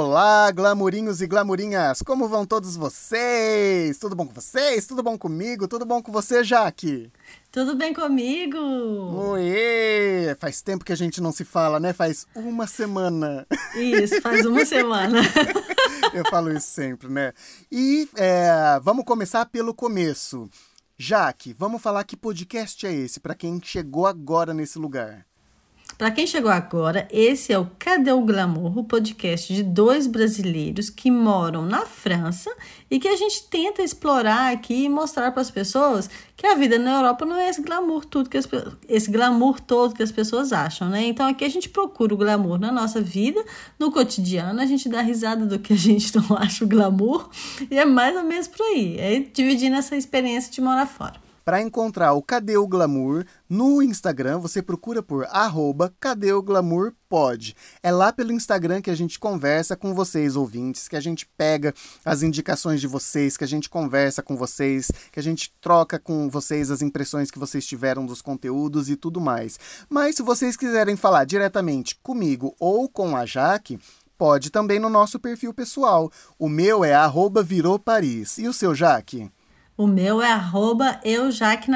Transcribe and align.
Olá, 0.00 0.48
glamurinhos 0.52 1.20
e 1.20 1.26
glamurinhas! 1.26 2.02
Como 2.02 2.28
vão 2.28 2.46
todos 2.46 2.76
vocês? 2.76 3.98
Tudo 3.98 4.14
bom 4.14 4.28
com 4.28 4.32
vocês? 4.32 4.86
Tudo 4.86 5.02
bom 5.02 5.18
comigo? 5.18 5.66
Tudo 5.66 5.84
bom 5.84 6.00
com 6.00 6.12
você, 6.12 6.44
Jaque? 6.44 7.10
Tudo 7.50 7.74
bem 7.74 7.92
comigo? 7.92 8.56
Oiê! 8.58 10.36
Faz 10.38 10.62
tempo 10.62 10.84
que 10.84 10.92
a 10.92 10.96
gente 10.96 11.20
não 11.20 11.32
se 11.32 11.44
fala, 11.44 11.80
né? 11.80 11.92
Faz 11.92 12.28
uma 12.32 12.68
semana. 12.68 13.44
Isso, 13.74 14.22
faz 14.22 14.46
uma 14.46 14.62
semana. 14.64 15.20
Eu 16.14 16.24
falo 16.30 16.56
isso 16.56 16.68
sempre, 16.68 17.08
né? 17.08 17.32
E 17.68 18.08
é, 18.14 18.78
vamos 18.80 19.04
começar 19.04 19.46
pelo 19.46 19.74
começo. 19.74 20.48
Jaque, 20.96 21.52
vamos 21.52 21.82
falar 21.82 22.04
que 22.04 22.16
podcast 22.16 22.86
é 22.86 22.92
esse 22.94 23.18
para 23.18 23.34
quem 23.34 23.60
chegou 23.60 24.06
agora 24.06 24.54
nesse 24.54 24.78
lugar. 24.78 25.27
Para 25.98 26.12
quem 26.12 26.28
chegou 26.28 26.52
agora, 26.52 27.08
esse 27.10 27.52
é 27.52 27.58
o 27.58 27.68
Cadê 27.76 28.12
o 28.12 28.20
Glamour, 28.20 28.78
o 28.78 28.84
podcast 28.84 29.52
de 29.52 29.64
dois 29.64 30.06
brasileiros 30.06 30.88
que 30.90 31.10
moram 31.10 31.66
na 31.66 31.84
França 31.86 32.54
e 32.88 33.00
que 33.00 33.08
a 33.08 33.16
gente 33.16 33.48
tenta 33.48 33.82
explorar 33.82 34.52
aqui 34.52 34.84
e 34.84 34.88
mostrar 34.88 35.32
para 35.32 35.42
as 35.42 35.50
pessoas 35.50 36.08
que 36.36 36.46
a 36.46 36.54
vida 36.54 36.78
na 36.78 36.98
Europa 36.98 37.26
não 37.26 37.34
é 37.34 37.48
esse 37.48 37.60
glamour 37.60 38.04
tudo 38.04 38.30
que 38.30 38.36
as, 38.36 38.48
esse 38.88 39.10
glamour 39.10 39.58
todo 39.58 39.92
que 39.92 40.02
as 40.04 40.12
pessoas 40.12 40.52
acham, 40.52 40.88
né? 40.88 41.04
Então 41.04 41.26
aqui 41.26 41.44
a 41.44 41.48
gente 41.48 41.68
procura 41.68 42.14
o 42.14 42.16
glamour 42.16 42.60
na 42.60 42.70
nossa 42.70 43.00
vida, 43.00 43.44
no 43.76 43.90
cotidiano, 43.90 44.60
a 44.60 44.66
gente 44.66 44.88
dá 44.88 45.00
risada 45.00 45.46
do 45.46 45.58
que 45.58 45.72
a 45.72 45.76
gente 45.76 46.14
não 46.14 46.36
acha 46.36 46.64
o 46.64 46.68
glamour 46.68 47.28
e 47.68 47.76
é 47.76 47.84
mais 47.84 48.14
ou 48.14 48.22
menos 48.22 48.46
por 48.46 48.62
aí, 48.62 48.96
é 49.00 49.18
dividindo 49.18 49.74
essa 49.74 49.96
experiência 49.96 50.52
de 50.52 50.60
morar 50.60 50.86
fora. 50.86 51.27
Para 51.48 51.62
encontrar 51.62 52.12
o 52.12 52.20
Cadê 52.20 52.58
o 52.58 52.68
Glamour 52.68 53.24
no 53.48 53.80
Instagram, 53.80 54.38
você 54.38 54.60
procura 54.60 55.02
por 55.02 55.24
arroba 55.30 55.90
Cadê 55.98 56.30
o 56.30 56.42
Glamour 56.42 56.92
Pod. 57.08 57.56
É 57.82 57.90
lá 57.90 58.12
pelo 58.12 58.32
Instagram 58.32 58.82
que 58.82 58.90
a 58.90 58.94
gente 58.94 59.18
conversa 59.18 59.74
com 59.74 59.94
vocês, 59.94 60.36
ouvintes, 60.36 60.88
que 60.88 60.94
a 60.94 61.00
gente 61.00 61.26
pega 61.38 61.72
as 62.04 62.22
indicações 62.22 62.82
de 62.82 62.86
vocês, 62.86 63.38
que 63.38 63.44
a 63.44 63.48
gente 63.48 63.70
conversa 63.70 64.22
com 64.22 64.36
vocês, 64.36 64.90
que 65.10 65.18
a 65.18 65.22
gente 65.22 65.50
troca 65.58 65.98
com 65.98 66.28
vocês 66.28 66.70
as 66.70 66.82
impressões 66.82 67.30
que 67.30 67.38
vocês 67.38 67.64
tiveram 67.64 68.04
dos 68.04 68.20
conteúdos 68.20 68.90
e 68.90 68.94
tudo 68.94 69.18
mais. 69.18 69.58
Mas 69.88 70.16
se 70.16 70.22
vocês 70.22 70.54
quiserem 70.54 70.96
falar 70.96 71.24
diretamente 71.24 71.98
comigo 72.02 72.54
ou 72.60 72.90
com 72.90 73.16
a 73.16 73.24
Jaque, 73.24 73.80
pode 74.18 74.50
também 74.50 74.78
no 74.78 74.90
nosso 74.90 75.18
perfil 75.18 75.54
pessoal. 75.54 76.12
O 76.38 76.46
meu 76.46 76.84
é 76.84 76.92
arroba 76.92 77.42
virou 77.42 77.78
Paris. 77.78 78.36
E 78.36 78.46
o 78.46 78.52
seu, 78.52 78.74
Jaque? 78.74 79.30
O 79.78 79.86
meu 79.86 80.20
é 80.20 80.32
arroba 80.32 81.00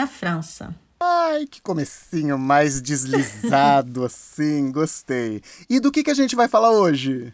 França. 0.08 0.74
Ai, 1.00 1.46
que 1.46 1.62
comecinho 1.62 2.36
mais 2.36 2.82
deslizado 2.82 4.02
assim, 4.04 4.72
gostei. 4.72 5.40
E 5.70 5.78
do 5.78 5.92
que, 5.92 6.02
que 6.02 6.10
a 6.10 6.14
gente 6.14 6.34
vai 6.34 6.48
falar 6.48 6.72
hoje? 6.72 7.32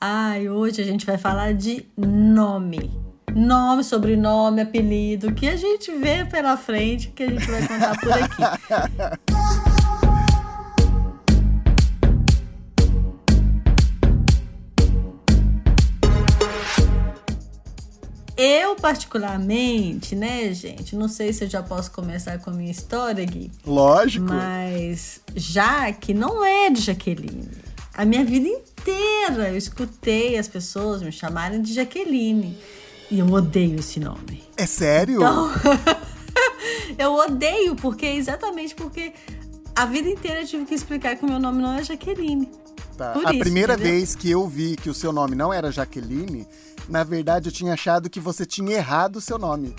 Ai, 0.00 0.48
hoje 0.48 0.80
a 0.80 0.84
gente 0.86 1.04
vai 1.04 1.18
falar 1.18 1.52
de 1.52 1.84
nome. 1.94 2.90
Nome, 3.34 3.84
sobrenome, 3.84 4.62
apelido, 4.62 5.34
que 5.34 5.46
a 5.46 5.56
gente 5.56 5.94
vê 5.98 6.24
pela 6.24 6.56
frente, 6.56 7.08
que 7.08 7.24
a 7.24 7.28
gente 7.28 7.46
vai 7.50 7.68
contar 7.68 8.00
por 8.00 8.12
aqui. 8.12 9.62
Eu, 18.36 18.74
particularmente, 18.76 20.16
né, 20.16 20.52
gente? 20.54 20.96
Não 20.96 21.08
sei 21.08 21.32
se 21.32 21.44
eu 21.44 21.50
já 21.50 21.62
posso 21.62 21.90
começar 21.90 22.38
com 22.38 22.50
a 22.50 22.52
minha 22.52 22.70
história, 22.70 23.24
Gui. 23.24 23.50
Lógico. 23.66 24.26
Mas 24.26 25.20
Jaque 25.34 26.14
não 26.14 26.44
é 26.44 26.70
de 26.70 26.80
Jaqueline. 26.80 27.48
A 27.94 28.04
minha 28.06 28.24
vida 28.24 28.48
inteira 28.48 29.50
eu 29.50 29.56
escutei 29.56 30.38
as 30.38 30.48
pessoas 30.48 31.02
me 31.02 31.12
chamarem 31.12 31.60
de 31.60 31.74
Jaqueline. 31.74 32.56
E 33.10 33.18
eu 33.18 33.26
odeio 33.30 33.78
esse 33.78 34.00
nome. 34.00 34.42
É 34.56 34.64
sério? 34.64 35.16
Então, 35.16 35.50
eu 36.96 37.12
odeio, 37.14 37.76
porque 37.76 38.06
exatamente 38.06 38.74
porque 38.74 39.12
a 39.74 39.84
vida 39.84 40.08
inteira 40.08 40.40
eu 40.40 40.46
tive 40.46 40.64
que 40.64 40.74
explicar 40.74 41.16
que 41.16 41.24
o 41.24 41.28
meu 41.28 41.38
nome 41.38 41.60
não 41.60 41.74
é 41.74 41.84
Jaqueline. 41.84 42.48
Tá. 42.96 43.12
Por 43.12 43.26
a 43.26 43.30
isso, 43.30 43.40
primeira 43.40 43.74
entendeu? 43.74 43.92
vez 43.92 44.14
que 44.14 44.30
eu 44.30 44.46
vi 44.48 44.76
que 44.76 44.88
o 44.88 44.94
seu 44.94 45.12
nome 45.12 45.34
não 45.34 45.52
era 45.52 45.70
Jaqueline, 45.70 46.46
na 46.88 47.04
verdade 47.04 47.48
eu 47.48 47.52
tinha 47.52 47.74
achado 47.74 48.10
que 48.10 48.20
você 48.20 48.44
tinha 48.44 48.76
errado 48.76 49.16
o 49.16 49.20
seu 49.20 49.38
nome. 49.38 49.74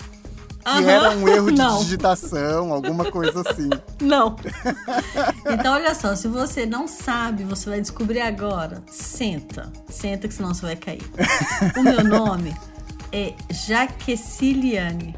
Que 0.64 0.70
uhum. 0.70 0.88
era 0.88 1.10
um 1.10 1.28
erro 1.28 1.50
de 1.52 1.58
não. 1.60 1.78
digitação, 1.78 2.72
alguma 2.72 3.10
coisa 3.10 3.42
assim. 3.46 3.68
Não. 4.00 4.36
Então, 5.46 5.74
olha 5.74 5.94
só, 5.94 6.16
se 6.16 6.26
você 6.26 6.66
não 6.66 6.88
sabe, 6.88 7.44
você 7.44 7.70
vai 7.70 7.80
descobrir 7.80 8.20
agora. 8.20 8.82
Senta. 8.90 9.70
Senta, 9.88 10.26
que 10.26 10.34
senão 10.34 10.52
você 10.52 10.62
vai 10.62 10.76
cair. 10.76 11.02
O 11.76 11.82
meu 11.82 12.02
nome 12.02 12.54
é 13.12 13.34
Jaqueciliane. 13.50 15.14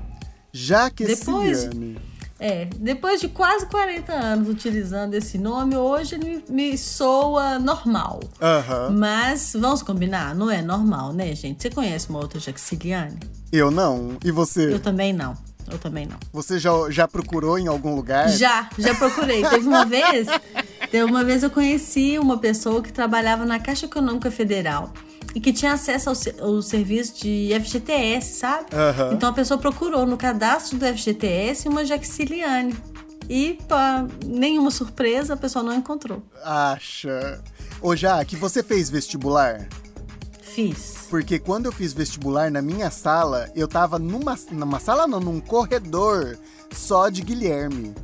Jaqueciliane. 0.53 1.95
Depois, 1.95 1.97
é, 2.39 2.67
depois 2.77 3.21
de 3.21 3.29
quase 3.29 3.67
40 3.67 4.13
anos 4.13 4.49
utilizando 4.49 5.15
esse 5.15 5.39
nome, 5.39 5.77
hoje 5.77 6.17
ele 6.17 6.45
me 6.49 6.77
soa 6.77 7.59
normal. 7.59 8.21
Uhum. 8.41 8.99
Mas 8.99 9.55
vamos 9.59 9.83
combinar, 9.83 10.35
não 10.35 10.51
é 10.51 10.61
normal, 10.61 11.13
né, 11.13 11.35
gente? 11.35 11.63
Você 11.63 11.71
conhece 11.71 12.11
uma 12.11 12.19
outra 12.19 12.39
Jaxiliane? 12.39 13.19
Eu 13.51 13.71
não. 13.71 14.19
E 14.25 14.31
você? 14.31 14.73
Eu 14.73 14.81
também 14.81 15.13
não. 15.13 15.37
Eu 15.71 15.79
também 15.79 16.07
não. 16.07 16.19
Você 16.33 16.59
já, 16.59 16.71
já 16.91 17.09
procurou 17.09 17.59
em 17.59 17.67
algum 17.67 17.95
lugar? 17.95 18.29
Já, 18.29 18.69
já 18.79 18.95
procurei. 18.95 19.45
Teve 19.45 19.67
uma 19.67 19.85
vez, 19.87 20.27
teve 20.91 21.05
uma 21.05 21.25
vez 21.25 21.43
eu 21.43 21.51
conheci 21.51 22.19
uma 22.19 22.39
pessoa 22.39 22.83
que 22.83 22.93
trabalhava 22.93 23.45
na 23.45 23.59
Caixa 23.59 23.87
Econômica 23.87 24.31
Federal 24.31 24.93
e 25.35 25.41
que 25.41 25.53
tinha 25.53 25.73
acesso 25.73 26.09
ao, 26.09 26.49
ao 26.49 26.63
serviço 26.63 27.23
de 27.23 27.51
FGTS, 27.61 28.39
sabe? 28.39 28.67
Uhum. 28.73 29.13
Então 29.13 29.29
a 29.29 29.33
pessoa 29.33 29.59
procurou 29.59 30.07
no 30.07 30.17
cadastro 30.17 30.79
do 30.79 30.87
FGTS 30.87 31.69
uma 31.69 31.85
Jaxiliane. 31.85 32.75
E, 33.29 33.59
para 33.67 34.07
nenhuma 34.25 34.71
surpresa, 34.71 35.35
a 35.35 35.37
pessoa 35.37 35.63
não 35.63 35.75
encontrou. 35.75 36.23
Acha. 36.45 37.43
Ô, 37.81 37.91
que 38.25 38.37
você 38.37 38.63
fez 38.63 38.89
vestibular? 38.89 39.69
Fiz. 40.57 41.07
Porque 41.11 41.39
quando 41.39 41.67
eu 41.67 41.73
fiz 41.73 41.93
vestibular 41.93 42.51
na 42.51 42.63
minha 42.63 42.91
sala, 42.91 43.53
eu 43.55 43.69
tava 43.69 43.99
numa, 43.99 44.35
numa 44.51 44.81
sala 44.81 45.07
não, 45.07 45.21
num 45.21 45.39
corredor 45.39 46.39
só 46.73 47.11
de 47.11 47.21
Guilherme. 47.21 47.95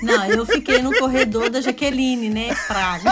Não, 0.00 0.26
eu 0.26 0.46
fiquei 0.46 0.80
no 0.80 0.96
corredor 0.96 1.50
da 1.50 1.60
Jaqueline, 1.60 2.30
né? 2.30 2.54
Praga. 2.68 3.10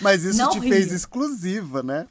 Mas 0.00 0.24
isso 0.24 0.38
não 0.38 0.50
te 0.50 0.58
ria. 0.58 0.72
fez 0.72 0.90
exclusiva, 0.90 1.84
né? 1.84 2.08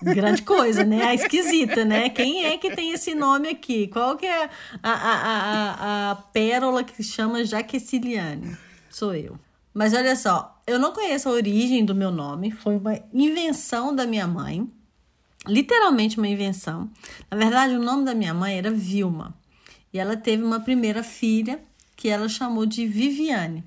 Grande 0.00 0.42
coisa, 0.42 0.84
né? 0.84 1.06
A 1.06 1.14
esquisita, 1.14 1.84
né? 1.84 2.08
Quem 2.08 2.44
é 2.44 2.56
que 2.56 2.72
tem 2.72 2.92
esse 2.92 3.16
nome 3.16 3.48
aqui? 3.48 3.88
Qual 3.88 4.16
que 4.16 4.26
é 4.26 4.48
a, 4.80 4.92
a, 4.92 5.14
a, 5.22 6.10
a 6.12 6.14
pérola 6.14 6.84
que 6.84 7.02
se 7.02 7.02
chama 7.02 7.44
Jaqueciliane? 7.44 8.62
Sou 8.94 9.12
eu. 9.12 9.36
Mas 9.74 9.92
olha 9.92 10.14
só, 10.14 10.62
eu 10.68 10.78
não 10.78 10.92
conheço 10.92 11.28
a 11.28 11.32
origem 11.32 11.84
do 11.84 11.96
meu 11.96 12.12
nome, 12.12 12.52
foi 12.52 12.76
uma 12.76 12.96
invenção 13.12 13.92
da 13.92 14.06
minha 14.06 14.24
mãe. 14.24 14.70
Literalmente 15.48 16.16
uma 16.16 16.28
invenção. 16.28 16.88
Na 17.28 17.36
verdade, 17.36 17.74
o 17.74 17.82
nome 17.82 18.04
da 18.04 18.14
minha 18.14 18.32
mãe 18.32 18.56
era 18.56 18.70
Vilma. 18.70 19.34
E 19.92 19.98
ela 19.98 20.16
teve 20.16 20.44
uma 20.44 20.60
primeira 20.60 21.02
filha 21.02 21.60
que 21.96 22.08
ela 22.08 22.28
chamou 22.28 22.64
de 22.64 22.86
Viviane. 22.86 23.64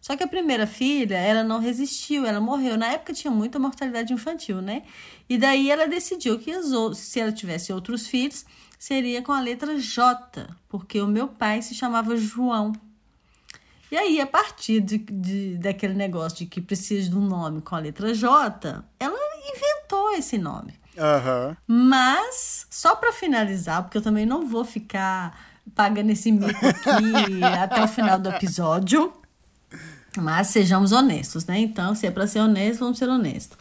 Só 0.00 0.16
que 0.16 0.22
a 0.22 0.28
primeira 0.28 0.64
filha, 0.64 1.16
ela 1.16 1.42
não 1.42 1.58
resistiu, 1.58 2.24
ela 2.24 2.40
morreu. 2.40 2.76
Na 2.76 2.86
época 2.92 3.12
tinha 3.12 3.32
muita 3.32 3.58
mortalidade 3.58 4.12
infantil, 4.12 4.62
né? 4.62 4.84
E 5.28 5.36
daí 5.36 5.72
ela 5.72 5.88
decidiu 5.88 6.38
que 6.38 6.52
se 6.94 7.18
ela 7.18 7.32
tivesse 7.32 7.72
outros 7.72 8.06
filhos, 8.06 8.46
seria 8.78 9.22
com 9.22 9.32
a 9.32 9.40
letra 9.40 9.76
J, 9.76 10.46
porque 10.68 11.00
o 11.00 11.08
meu 11.08 11.26
pai 11.26 11.62
se 11.62 11.74
chamava 11.74 12.16
João. 12.16 12.72
E 13.90 13.96
aí, 13.96 14.20
a 14.20 14.26
partir 14.26 14.80
de, 14.80 14.98
de, 14.98 15.56
daquele 15.56 15.94
negócio 15.94 16.38
de 16.38 16.46
que 16.46 16.60
precisa 16.60 17.08
de 17.08 17.16
um 17.16 17.26
nome 17.26 17.62
com 17.62 17.74
a 17.74 17.78
letra 17.78 18.12
J, 18.12 18.84
ela 19.00 19.18
inventou 19.54 20.12
esse 20.12 20.36
nome. 20.36 20.74
Uhum. 20.96 21.56
Mas, 21.66 22.66
só 22.68 22.96
para 22.96 23.12
finalizar, 23.12 23.82
porque 23.82 23.98
eu 23.98 24.02
também 24.02 24.26
não 24.26 24.46
vou 24.46 24.64
ficar 24.64 25.38
pagando 25.74 26.10
esse 26.10 26.30
mico 26.32 26.66
aqui 26.66 27.42
até 27.62 27.82
o 27.82 27.88
final 27.88 28.18
do 28.18 28.28
episódio. 28.28 29.12
Mas 30.16 30.48
sejamos 30.48 30.92
honestos, 30.92 31.46
né? 31.46 31.58
Então, 31.58 31.94
se 31.94 32.06
é 32.06 32.10
para 32.10 32.26
ser 32.26 32.40
honesto, 32.40 32.80
vamos 32.80 32.98
ser 32.98 33.08
honestos. 33.08 33.56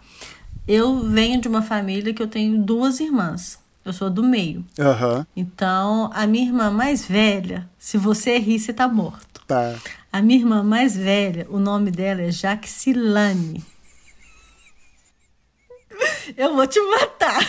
Eu 0.67 0.99
venho 0.99 1.39
de 1.39 1.47
uma 1.47 1.61
família 1.61 2.13
que 2.13 2.21
eu 2.21 2.27
tenho 2.27 2.61
duas 2.61 2.99
irmãs. 2.99 3.59
Eu 3.85 3.93
sou 3.93 4.09
do 4.09 4.23
meio. 4.23 4.65
Uhum. 4.77 5.25
Então, 5.35 6.09
a 6.13 6.27
minha 6.27 6.45
irmã 6.45 6.69
mais 6.69 7.05
velha, 7.05 7.69
se 7.77 7.97
você 7.97 8.37
rir, 8.37 8.59
você 8.59 8.73
tá 8.73 8.87
morto. 8.87 9.41
Tá. 9.47 9.75
A 10.11 10.21
minha 10.21 10.39
irmã 10.39 10.63
mais 10.63 10.95
velha, 10.95 11.45
o 11.49 11.59
nome 11.59 11.91
dela 11.91 12.21
é 12.21 12.31
Jaxilane. 12.31 13.63
Eu 16.35 16.55
vou 16.55 16.67
te 16.67 16.79
matar. 16.81 17.39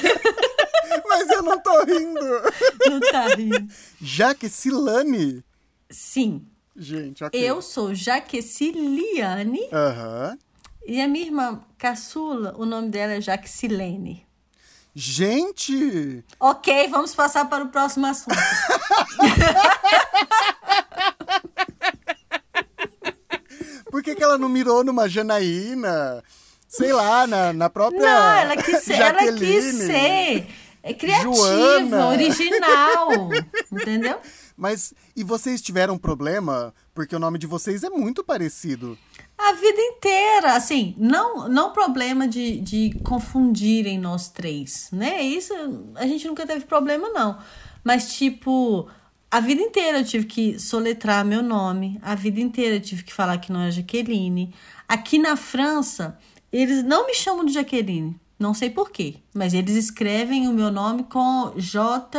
Mas 1.09 1.29
eu 1.31 1.43
não 1.43 1.59
tô 1.61 1.85
rindo. 1.85 2.21
Não 2.89 3.01
tá 3.01 3.27
rindo. 3.35 3.73
Jaxilane? 4.01 5.45
Sim. 5.91 6.47
Gente, 6.77 7.25
ok. 7.25 7.41
Eu 7.41 7.61
sou 7.61 7.93
Jaqueciliane 7.95 9.69
Aham. 9.73 10.39
e 10.87 11.01
a 11.01 11.09
minha 11.09 11.25
irmã 11.27 11.61
caçula, 11.77 12.55
o 12.57 12.65
nome 12.65 12.89
dela 12.89 13.15
é 13.15 13.21
Jaquecilene. 13.21 14.25
Gente! 14.95 16.25
Ok, 16.39 16.89
vamos 16.89 17.15
passar 17.15 17.49
para 17.49 17.65
o 17.65 17.69
próximo 17.69 18.07
assunto. 18.07 18.37
Por 23.91 24.03
que, 24.03 24.15
que 24.15 24.23
ela 24.23 24.39
não 24.39 24.49
mirou 24.49 24.85
numa 24.85 25.09
Janaína? 25.09 26.23
Sei 26.69 26.93
lá, 26.93 27.27
na, 27.27 27.53
na 27.53 27.71
própria. 27.71 28.01
Não, 28.01 28.37
ela 28.37 28.57
quis 28.57 28.83
ser, 28.83 29.01
ela 29.01 29.33
quis 29.33 29.75
ser 29.75 30.47
é 30.83 30.95
criativa, 30.95 31.35
Joana. 31.35 32.09
original, 32.09 33.31
entendeu? 33.71 34.19
Mas 34.57 34.95
e 35.15 35.23
vocês 35.23 35.61
tiveram 35.61 35.99
problema? 35.99 36.75
Porque 36.95 37.15
o 37.15 37.19
nome 37.19 37.39
de 37.39 37.47
vocês 37.47 37.85
é 37.85 37.91
muito 37.91 38.25
parecido. 38.25 38.99
A 39.37 39.53
vida 39.53 39.81
inteira, 39.81 40.55
assim, 40.55 40.95
não, 40.99 41.49
não 41.49 41.73
problema 41.73 42.27
de, 42.27 42.61
de 42.61 42.99
confundirem 43.05 43.99
nós 43.99 44.29
três, 44.29 44.89
né? 44.91 45.23
Isso 45.23 45.53
a 45.95 46.07
gente 46.07 46.27
nunca 46.27 46.47
teve 46.47 46.65
problema, 46.65 47.09
não. 47.11 47.39
Mas, 47.85 48.13
tipo, 48.15 48.89
a 49.31 49.41
vida 49.41 49.61
inteira 49.61 49.99
eu 49.99 50.05
tive 50.05 50.27
que 50.27 50.59
soletrar 50.59 51.25
meu 51.25 51.43
nome, 51.43 51.99
a 52.03 52.15
vida 52.15 52.41
inteira 52.41 52.77
eu 52.77 52.81
tive 52.81 53.05
que 53.05 53.13
falar 53.13 53.39
que 53.39 53.53
não 53.53 53.61
é 53.63 53.71
Jaqueline. 53.71 54.55
Aqui 54.89 55.19
na 55.19 55.37
França, 55.37 56.19
eles 56.51 56.83
não 56.83 57.07
me 57.07 57.15
chamam 57.15 57.45
de 57.45 57.53
Jaqueline, 57.53 58.19
não 58.39 58.55
sei 58.55 58.71
porquê, 58.71 59.17
mas 59.35 59.53
eles 59.53 59.77
escrevem 59.77 60.49
o 60.49 60.53
meu 60.53 60.71
nome 60.71 61.05
com 61.05 61.53
J-A-C 61.57 62.19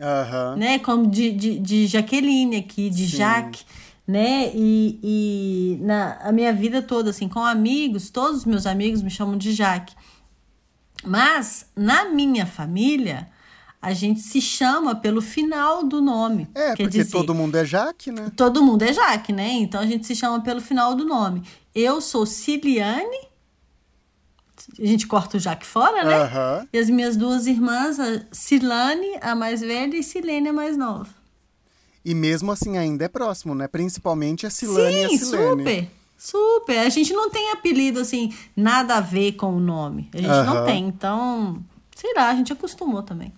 Aham. 0.00 0.56
né? 0.56 0.78
Como 0.78 1.10
de, 1.10 1.32
de, 1.32 1.58
de 1.58 1.86
Jaqueline 1.86 2.56
aqui, 2.56 2.90
de 2.90 3.08
Sim. 3.08 3.16
Jaque, 3.16 3.64
né? 4.06 4.50
E, 4.54 4.98
e 5.02 5.78
na 5.80 6.18
a 6.22 6.32
minha 6.32 6.52
vida 6.52 6.82
toda, 6.82 7.10
assim, 7.10 7.28
com 7.28 7.40
amigos, 7.44 8.10
todos 8.10 8.38
os 8.38 8.44
meus 8.44 8.66
amigos 8.66 9.02
me 9.02 9.10
chamam 9.10 9.36
de 9.36 9.52
Jaque. 9.52 9.94
Mas 11.04 11.66
na 11.74 12.06
minha 12.06 12.46
família, 12.46 13.28
a 13.86 13.92
gente 13.94 14.18
se 14.18 14.40
chama 14.40 14.96
pelo 14.96 15.22
final 15.22 15.84
do 15.84 16.02
nome. 16.02 16.48
É, 16.52 16.74
Quer 16.74 16.82
porque 16.82 16.98
dizer, 16.98 17.12
todo 17.12 17.32
mundo 17.32 17.54
é 17.54 17.64
Jaque, 17.64 18.10
né? 18.10 18.32
todo 18.36 18.60
mundo 18.60 18.82
é 18.82 18.92
Jaque, 18.92 19.32
né? 19.32 19.48
Então 19.52 19.80
a 19.80 19.86
gente 19.86 20.04
se 20.04 20.16
chama 20.16 20.40
pelo 20.40 20.60
final 20.60 20.96
do 20.96 21.04
nome. 21.04 21.44
Eu 21.72 22.00
sou 22.00 22.26
Ciliane. 22.26 23.28
A 24.76 24.84
gente 24.84 25.06
corta 25.06 25.36
o 25.36 25.40
Jaque 25.40 25.64
fora, 25.64 26.02
né? 26.02 26.16
Aham. 26.16 26.68
E 26.72 26.78
as 26.78 26.90
minhas 26.90 27.16
duas 27.16 27.46
irmãs, 27.46 28.00
a 28.00 28.22
Silane, 28.32 29.18
a 29.20 29.36
mais 29.36 29.60
velha, 29.60 29.96
e 29.96 30.02
Silene, 30.02 30.48
a 30.48 30.52
mais 30.52 30.76
nova. 30.76 31.06
E 32.04 32.12
mesmo 32.12 32.50
assim 32.50 32.76
ainda 32.76 33.04
é 33.04 33.08
próximo, 33.08 33.54
né? 33.54 33.68
Principalmente 33.68 34.48
a 34.48 34.50
Silane 34.50 34.96
e 34.96 35.04
a 35.04 35.08
Sim, 35.10 35.18
Silene. 35.18 35.58
super. 35.62 35.88
Super. 36.18 36.78
A 36.80 36.88
gente 36.88 37.12
não 37.12 37.30
tem 37.30 37.52
apelido 37.52 38.00
assim, 38.00 38.34
nada 38.56 38.96
a 38.96 39.00
ver 39.00 39.32
com 39.34 39.54
o 39.54 39.60
nome. 39.60 40.10
A 40.12 40.16
gente 40.16 40.28
Aham. 40.28 40.54
não 40.54 40.64
tem. 40.64 40.88
Então, 40.88 41.62
sei 41.94 42.12
lá, 42.14 42.30
a 42.30 42.34
gente 42.34 42.52
acostumou 42.52 43.04
também. 43.04 43.32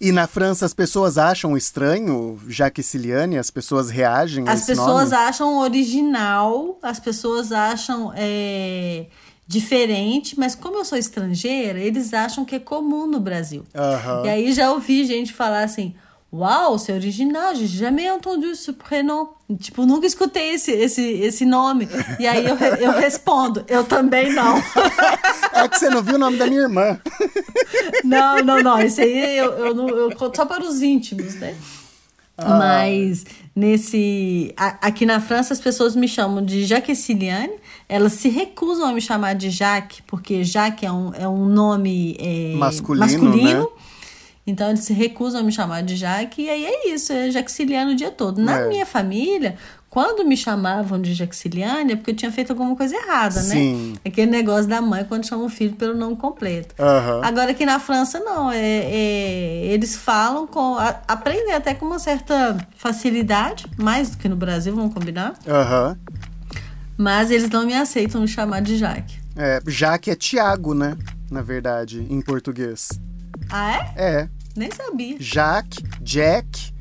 E 0.00 0.12
na 0.12 0.26
França 0.26 0.66
as 0.66 0.74
pessoas 0.74 1.18
acham 1.18 1.56
estranho, 1.56 2.38
já 2.48 2.70
que 2.70 2.82
Ciliane, 2.82 3.38
as 3.38 3.50
pessoas 3.50 3.90
reagem 3.90 4.48
a 4.48 4.52
As 4.52 4.66
pessoas 4.66 5.10
nome? 5.10 5.22
acham 5.22 5.58
original, 5.58 6.78
as 6.82 6.98
pessoas 7.00 7.52
acham 7.52 8.12
é, 8.16 9.06
diferente, 9.46 10.38
mas 10.38 10.54
como 10.54 10.78
eu 10.78 10.84
sou 10.84 10.98
estrangeira, 10.98 11.78
eles 11.78 12.12
acham 12.14 12.44
que 12.44 12.56
é 12.56 12.58
comum 12.58 13.06
no 13.06 13.20
Brasil. 13.20 13.64
Aham. 13.74 14.22
E 14.24 14.28
aí 14.28 14.52
já 14.52 14.70
ouvi 14.72 15.04
gente 15.04 15.32
falar 15.32 15.62
assim: 15.64 15.94
Uau, 16.32 16.76
você 16.76 16.90
é 16.90 16.96
original, 16.96 17.54
j'ai 17.54 17.68
jamais 17.68 18.06
entendu 18.06 18.56
ce 18.56 18.72
prénom. 18.72 19.28
Tipo, 19.60 19.86
nunca 19.86 20.04
escutei 20.04 20.54
esse, 20.54 20.72
esse, 20.72 21.00
esse 21.00 21.44
nome. 21.44 21.88
E 22.18 22.26
aí 22.26 22.44
eu, 22.44 22.56
eu 22.56 22.92
respondo: 22.92 23.64
Eu 23.68 23.84
também 23.84 24.32
não. 24.32 24.56
É 25.56 25.68
que 25.68 25.78
você 25.78 25.88
não 25.88 26.02
viu 26.02 26.16
o 26.16 26.18
nome 26.18 26.36
da 26.36 26.48
minha 26.48 26.62
irmã. 26.62 26.98
Não, 28.04 28.38
não, 28.42 28.62
não. 28.62 28.80
Isso 28.82 29.00
aí 29.00 29.38
eu, 29.38 29.52
eu, 29.52 29.74
não- 29.74 29.88
eu 29.88 30.14
conto 30.16 30.36
só 30.36 30.44
para 30.46 30.62
os 30.64 30.82
íntimos, 30.82 31.34
né? 31.36 31.54
Ah. 32.36 32.58
Mas 32.58 33.24
nesse. 33.54 34.52
a- 34.56 34.78
aqui 34.88 35.06
na 35.06 35.20
França 35.20 35.52
as 35.54 35.60
pessoas 35.60 35.94
me 35.94 36.08
chamam 36.08 36.44
de 36.44 36.64
Jaqueciliane. 36.64 37.54
Elas 37.88 38.14
se 38.14 38.28
recusam 38.28 38.86
a 38.86 38.92
me 38.92 39.00
chamar 39.00 39.34
de 39.34 39.50
Jaque, 39.50 40.02
porque 40.06 40.42
Jaque 40.42 40.84
é 40.84 40.90
um, 40.92 41.12
é 41.14 41.28
um 41.28 41.46
nome 41.46 42.16
é, 42.18 42.54
Masculino, 42.56 43.60
né? 43.60 43.66
Então 44.46 44.68
eles 44.68 44.80
se 44.80 44.92
recusam 44.92 45.40
a 45.40 45.44
me 45.44 45.52
chamar 45.52 45.82
de 45.82 45.96
Jaque, 45.96 46.42
e 46.42 46.50
aí 46.50 46.64
é 46.66 46.88
isso, 46.92 47.12
é 47.12 47.30
Jaqueciliane 47.30 47.92
o 47.92 47.96
dia 47.96 48.10
todo. 48.10 48.40
Na 48.42 48.60
É. 48.60 48.68
minha 48.68 48.84
família, 48.84 49.56
quando 49.94 50.26
me 50.26 50.36
chamavam 50.36 51.00
de 51.00 51.14
Jaqueciliane, 51.14 51.92
é 51.92 51.96
porque 51.96 52.10
eu 52.10 52.16
tinha 52.16 52.32
feito 52.32 52.50
alguma 52.50 52.74
coisa 52.74 52.96
errada, 52.96 53.40
Sim. 53.40 53.92
né? 53.92 53.98
Aquele 54.04 54.28
negócio 54.28 54.66
da 54.68 54.82
mãe 54.82 55.04
quando 55.04 55.24
chama 55.24 55.44
o 55.44 55.48
filho 55.48 55.76
pelo 55.76 55.94
nome 55.96 56.16
completo. 56.16 56.74
Aham. 56.82 57.20
Agora 57.22 57.52
aqui 57.52 57.64
na 57.64 57.78
França, 57.78 58.18
não. 58.18 58.50
É, 58.50 58.58
é- 58.58 59.66
eles 59.66 59.94
falam 59.94 60.48
com. 60.48 60.76
a- 60.76 61.00
aprendem 61.06 61.54
até 61.54 61.74
com 61.74 61.86
uma 61.86 62.00
certa 62.00 62.56
facilidade, 62.76 63.66
mais 63.78 64.10
do 64.10 64.18
que 64.18 64.28
no 64.28 64.34
Brasil, 64.34 64.74
vamos 64.74 64.92
combinar. 64.92 65.34
Aham. 65.46 65.96
Mas 66.98 67.30
eles 67.30 67.48
não 67.48 67.64
me 67.64 67.74
aceitam 67.74 68.20
me 68.20 68.26
chamar 68.26 68.62
de 68.62 68.76
Jaque. 68.76 69.16
É, 69.36 69.60
Jaque 69.64 70.10
é 70.10 70.16
Tiago, 70.16 70.74
né? 70.74 70.96
Na 71.30 71.40
verdade, 71.40 72.04
em 72.10 72.20
português. 72.20 72.88
Ah, 73.48 73.92
é? 73.96 74.04
É. 74.22 74.28
Nem 74.56 74.70
sabia. 74.72 75.16
Jack, 75.20 75.84
Jack. 76.00 76.73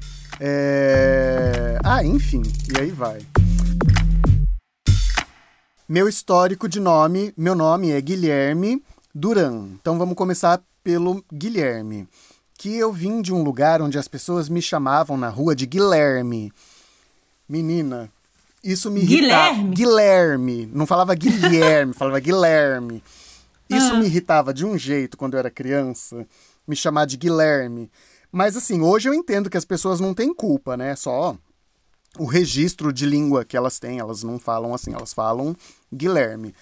É... 0.46 1.80
Ah, 1.86 2.04
enfim, 2.04 2.42
e 2.76 2.78
aí 2.78 2.92
vai. 2.92 3.22
Meu 5.88 6.10
histórico 6.10 6.68
de 6.68 6.82
nome, 6.82 7.34
meu 7.38 7.56
nome 7.56 7.92
é 7.92 8.02
Guilherme 8.02 8.84
Duran. 9.16 9.70
Então 9.80 9.98
vamos 9.98 10.16
começar 10.16 10.62
pelo 10.84 11.24
Guilherme. 11.32 12.10
Que 12.58 12.76
eu 12.76 12.92
vim 12.92 13.22
de 13.22 13.34
um 13.34 13.42
lugar 13.42 13.82
onde 13.82 13.98
as 13.98 14.10
pessoas 14.10 14.50
me 14.50 14.62
chamavam 14.62 15.16
na 15.16 15.30
rua 15.30 15.56
de 15.56 15.66
Guilherme. 15.66 16.52
Menina, 17.48 18.10
isso 18.62 18.92
me 18.92 19.00
irritava. 19.02 19.54
Guilherme? 19.54 19.76
Guilherme. 19.76 20.70
Não 20.74 20.86
falava 20.86 21.16
Guilherme, 21.16 21.94
falava 21.96 22.20
Guilherme. 22.20 23.02
Isso 23.70 23.94
Ah. 23.94 23.98
me 23.98 24.08
irritava 24.08 24.54
de 24.54 24.66
um 24.66 24.78
jeito 24.78 25.16
quando 25.16 25.36
eu 25.36 25.40
era 25.40 25.50
criança, 25.50 26.28
me 26.68 26.76
chamar 26.76 27.06
de 27.06 27.16
Guilherme. 27.16 27.90
Mas 28.34 28.58
assim, 28.58 28.82
hoje 28.82 29.08
eu 29.08 29.14
entendo 29.14 29.48
que 29.48 29.58
as 29.58 29.64
pessoas 29.64 30.00
não 30.00 30.12
têm 30.12 30.34
culpa, 30.34 30.76
né? 30.76 30.96
Só 30.96 31.38
o 32.18 32.26
registro 32.26 32.92
de 32.92 33.06
língua 33.06 33.46
que 33.46 33.56
elas 33.56 33.78
têm, 33.78 34.00
elas 34.00 34.24
não 34.24 34.40
falam 34.40 34.74
assim, 34.74 34.92
elas 34.92 35.14
falam 35.14 35.56
Guilherme. 35.94 36.56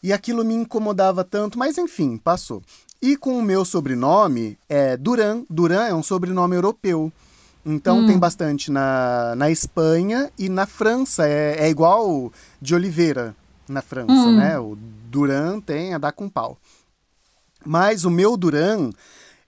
E 0.00 0.12
aquilo 0.12 0.44
me 0.44 0.54
incomodava 0.54 1.24
tanto, 1.24 1.58
mas 1.58 1.78
enfim, 1.78 2.16
passou. 2.16 2.62
E 3.02 3.16
com 3.16 3.36
o 3.36 3.42
meu 3.42 3.64
sobrenome, 3.64 4.56
é 4.68 4.96
Duran. 4.96 5.44
Duran 5.50 5.86
é 5.86 5.94
um 5.94 6.02
sobrenome 6.02 6.54
europeu. 6.54 7.12
Então 7.64 8.06
tem 8.06 8.16
bastante 8.16 8.70
na, 8.70 9.34
na 9.34 9.50
Espanha 9.50 10.30
e 10.38 10.48
na 10.48 10.64
França. 10.64 11.26
É, 11.26 11.56
é 11.58 11.68
igual 11.68 12.32
de 12.62 12.72
Oliveira 12.72 13.34
na 13.68 13.82
França, 13.82 14.30
né? 14.30 14.56
O 14.60 14.78
Duran 15.10 15.58
tem 15.58 15.92
a 15.92 15.98
dar 15.98 16.12
com 16.12 16.28
pau. 16.28 16.56
Mas 17.64 18.04
o 18.04 18.10
meu 18.10 18.36
Duran 18.36 18.92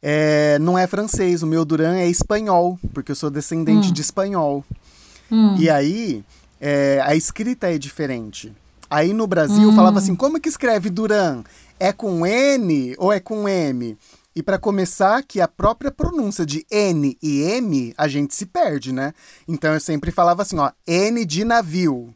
é, 0.03 0.59
não 0.61 0.79
é 0.79 0.87
francês, 0.87 1.43
o 1.43 1.47
meu 1.47 1.65
Duran 1.65 1.97
é 1.97 2.09
espanhol, 2.09 2.79
porque 2.93 3.13
eu 3.13 3.17
sou 3.17 3.31
descendente 3.31 3.91
de 3.93 4.01
espanhol. 4.01 4.65
E 5.59 5.69
aí, 5.69 6.25
é, 6.61 7.01
a 7.05 7.15
escrita 7.15 7.73
é 7.73 7.79
diferente. 7.79 8.53
Aí 8.91 9.13
no 9.13 9.27
Brasil 9.27 9.73
falava 9.75 9.99
assim: 9.99 10.15
como 10.15 10.41
que 10.41 10.49
escreve 10.49 10.89
Duran? 10.89 11.43
É 11.79 11.93
com 11.93 12.27
N 12.27 12.95
ou 12.99 13.13
é 13.13 13.21
com 13.21 13.49
M? 13.49 13.97
E 14.35 14.43
para 14.43 14.59
começar, 14.59 15.23
que 15.23 15.41
a 15.41 15.49
própria 15.49 15.91
pronúncia 15.91 16.47
de 16.47 16.65
N 16.71 17.17
e 17.23 17.43
M, 17.43 17.93
a 17.99 18.07
gente 18.07 18.35
se 18.35 18.47
perde, 18.47 18.93
né? 18.93 19.13
Então 19.47 19.75
eu 19.75 19.81
sempre 19.81 20.11
falava 20.11 20.43
assim, 20.43 20.59
ó, 20.59 20.71
N 20.87 21.25
de 21.25 21.45
navio 21.45 22.15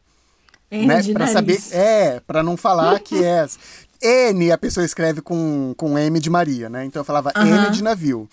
né? 0.81 1.03
de 1.03 1.13
Para 1.13 1.27
saber, 1.27 1.61
é, 1.73 2.21
para 2.21 2.43
não 2.43 2.57
falar 2.57 2.99
que 3.01 3.23
é 3.23 3.47
N 4.03 4.51
a 4.53 4.59
pessoa 4.59 4.85
escreve 4.85 5.21
com, 5.21 5.75
com 5.77 5.99
M 5.99 6.19
de 6.21 6.29
Maria, 6.31 6.69
né? 6.69 6.85
Então 6.85 7.01
eu 7.01 7.05
falava 7.05 7.33
Aham. 7.35 7.67
N 7.67 7.71
de 7.71 7.83
navio. 7.83 8.29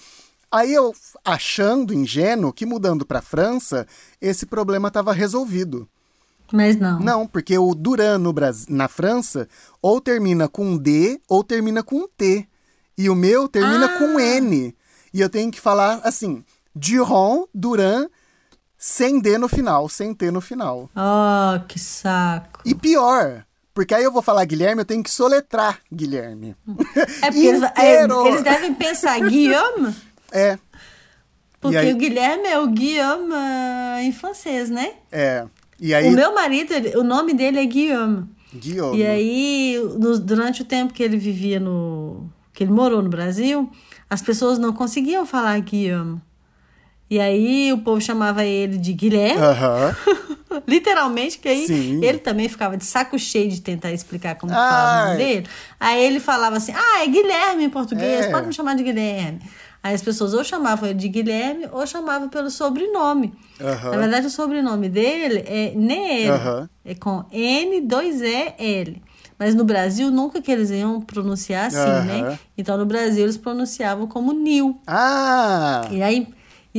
Aí 0.51 0.73
eu 0.73 0.93
achando 1.23 1.93
ingênuo 1.93 2.51
que 2.51 2.65
mudando 2.65 3.05
para 3.05 3.21
França, 3.21 3.85
esse 4.19 4.45
problema 4.45 4.88
estava 4.88 5.13
resolvido. 5.13 5.88
Mas 6.51 6.75
não. 6.77 6.99
Não, 6.99 7.27
porque 7.27 7.55
o 7.57 7.75
Duran 7.75 8.17
no 8.17 8.33
Brasil, 8.33 8.65
na 8.75 8.88
França 8.88 9.47
ou 9.81 10.01
termina 10.01 10.47
com 10.47 10.75
D 10.77 11.21
ou 11.29 11.43
termina 11.43 11.83
com 11.83 12.07
T. 12.07 12.47
E 12.97 13.09
o 13.09 13.15
meu 13.15 13.47
termina 13.47 13.85
Ah. 13.85 13.97
com 13.99 14.19
N. 14.19 14.75
E 15.13 15.21
eu 15.21 15.29
tenho 15.29 15.51
que 15.51 15.61
falar 15.61 16.01
assim, 16.03 16.43
Durand, 16.75 17.45
Duran, 17.53 18.07
sem 18.77 19.19
D 19.19 19.38
no 19.38 19.47
final, 19.47 19.88
sem 19.88 20.13
T 20.13 20.31
no 20.31 20.41
final. 20.41 20.89
Oh, 20.95 21.59
que 21.67 21.77
saco. 21.79 22.61
E 22.65 22.73
pior, 22.73 23.45
porque 23.79 23.93
aí 23.93 24.03
eu 24.03 24.12
vou 24.12 24.21
falar 24.21 24.43
Guilherme, 24.43 24.81
eu 24.81 24.86
tenho 24.86 25.01
que 25.01 25.09
soletrar 25.09 25.79
Guilherme. 25.89 26.53
É 27.21 27.31
porque 27.31 27.48
eles, 27.48 27.63
é, 27.77 28.03
eles 28.03 28.43
devem 28.43 28.74
pensar, 28.74 29.17
Guillaume? 29.21 29.95
É. 30.33 30.59
Porque 31.62 31.77
aí- 31.77 31.93
o 31.93 31.95
Guilherme 31.95 32.45
é 32.45 32.59
o 32.59 32.67
Guillaume 32.67 33.31
ah, 33.33 34.00
em 34.03 34.12
francês, 34.12 34.69
né? 34.69 34.95
É. 35.09 35.45
E 35.79 35.93
aí, 35.93 36.09
O 36.09 36.12
meu 36.12 36.36
marido, 36.36 36.74
o 37.00 37.03
nome 37.05 37.33
dele 37.33 37.57
é 37.57 37.65
Guillaume. 37.65 38.27
Guillaume. 38.53 38.98
E 38.98 39.05
aí, 39.05 39.81
no- 39.98 40.19
durante 40.19 40.62
o 40.62 40.65
tempo 40.65 40.91
que 40.93 41.01
ele 41.01 41.15
vivia 41.15 41.57
no. 41.57 42.29
que 42.53 42.65
ele 42.65 42.71
morou 42.74 43.01
no 43.01 43.07
Brasil, 43.09 43.71
as 44.09 44.21
pessoas 44.21 44.59
não 44.59 44.74
conseguiam 44.74 45.25
falar 45.25 45.57
Guillaume. 45.62 46.19
E 47.10 47.20
aí 47.20 47.74
o 47.74 47.80
povo 47.80 48.00
chamava 48.00 48.46
ele 48.46 48.78
de 48.78 48.94
Guilherme, 48.94 49.42
literalmente, 50.68 51.38
que 51.39 51.48
aí 51.48 51.66
Sim. 51.68 52.04
ele 52.04 52.20
também 52.20 52.48
ficava 52.48 52.78
de 52.78 52.86
saco 52.86 53.18
cheio 53.18 53.50
de 53.50 53.62
tentar 53.62 53.92
explicar 53.92 54.36
como 54.36 54.54
falava 54.54 55.01
o 55.01 55.06
nome 55.06 55.18
dele. 55.18 55.48
Aí 55.80 56.04
ele 56.04 56.20
falava 56.20 56.58
assim: 56.58 56.72
ah, 56.75 57.04
é 57.04 57.08
Guilherme 57.08 57.63
em 57.66 57.70
português, 57.70 58.25
É. 58.25 58.32
pode 58.32 58.48
me 58.48 58.54
chamar 58.54 58.75
de 58.75 58.84
Guilherme. 58.84 59.42
Aí 59.82 59.96
as 59.96 60.01
pessoas 60.01 60.34
ou 60.34 60.44
chamavam 60.44 60.89
ele 60.89 61.00
de 61.00 61.08
Guilherme 61.08 61.68
ou 61.72 61.88
chamavam 61.88 62.28
pelo 62.30 62.50
sobrenome. 62.50 63.34
Na 63.60 63.98
verdade, 63.98 64.28
o 64.28 64.30
sobrenome 64.30 64.89
dele 64.89 65.44
é. 65.48 65.74
Aham. 66.30 66.70
É 66.84 66.94
com 66.96 67.24
N, 67.32 67.82
2 67.82 68.22
E, 68.22 68.54
L. 68.60 69.01
Mas 69.38 69.56
no 69.56 69.63
Brasil, 69.63 70.12
nunca 70.12 70.42
que 70.42 70.51
eles 70.51 70.70
iam 70.70 71.00
pronunciar 71.00 71.68
assim, 71.68 71.78
né? 72.06 72.38
Então, 72.58 72.78
no 72.78 72.86
Brasil, 72.86 73.24
eles 73.24 73.38
pronunciavam 73.38 74.06
como 74.06 74.34
Nil. 74.34 74.78
Ah! 74.86 75.88
E 75.89 76.04
aí, 76.04 76.28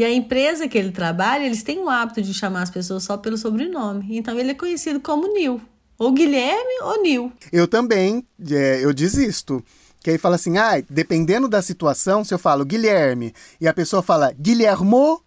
e 0.00 0.04
a 0.04 0.11
empresa 0.11 0.66
que 0.66 0.78
ele 0.78 0.92
trabalha, 0.92 1.45
eles 1.45 1.62
têm 1.62 1.78
o 1.78 1.90
hábito 1.90 2.23
de 2.23 2.33
chamar 2.33 2.62
as 2.62 2.71
pessoas 2.71 3.02
só 3.02 3.19
pelo 3.19 3.37
sobrenome. 3.37 4.16
Então, 4.16 4.38
ele 4.38 4.52
é 4.52 4.54
conhecido 4.54 4.99
como 4.99 5.30
Nil. 5.35 5.61
Ou 5.99 6.11
Guilherme 6.11 6.80
ou 6.80 7.02
Nil. 7.02 7.33
Eu 7.52 7.69
também, 7.69 8.26
é, 8.50 8.83
eu 8.83 8.95
desisto. 8.95 9.62
Que 10.02 10.09
aí 10.09 10.16
fala 10.16 10.37
assim, 10.37 10.57
ah, 10.57 10.83
dependendo 10.88 11.47
da 11.47 11.61
situação, 11.61 12.25
se 12.25 12.33
eu 12.33 12.38
falo 12.38 12.64
Guilherme 12.64 13.35
e 13.61 13.69
a 13.69 13.75
pessoa 13.75 14.02
fala 14.02 14.33
Guilhermo, 14.33 15.21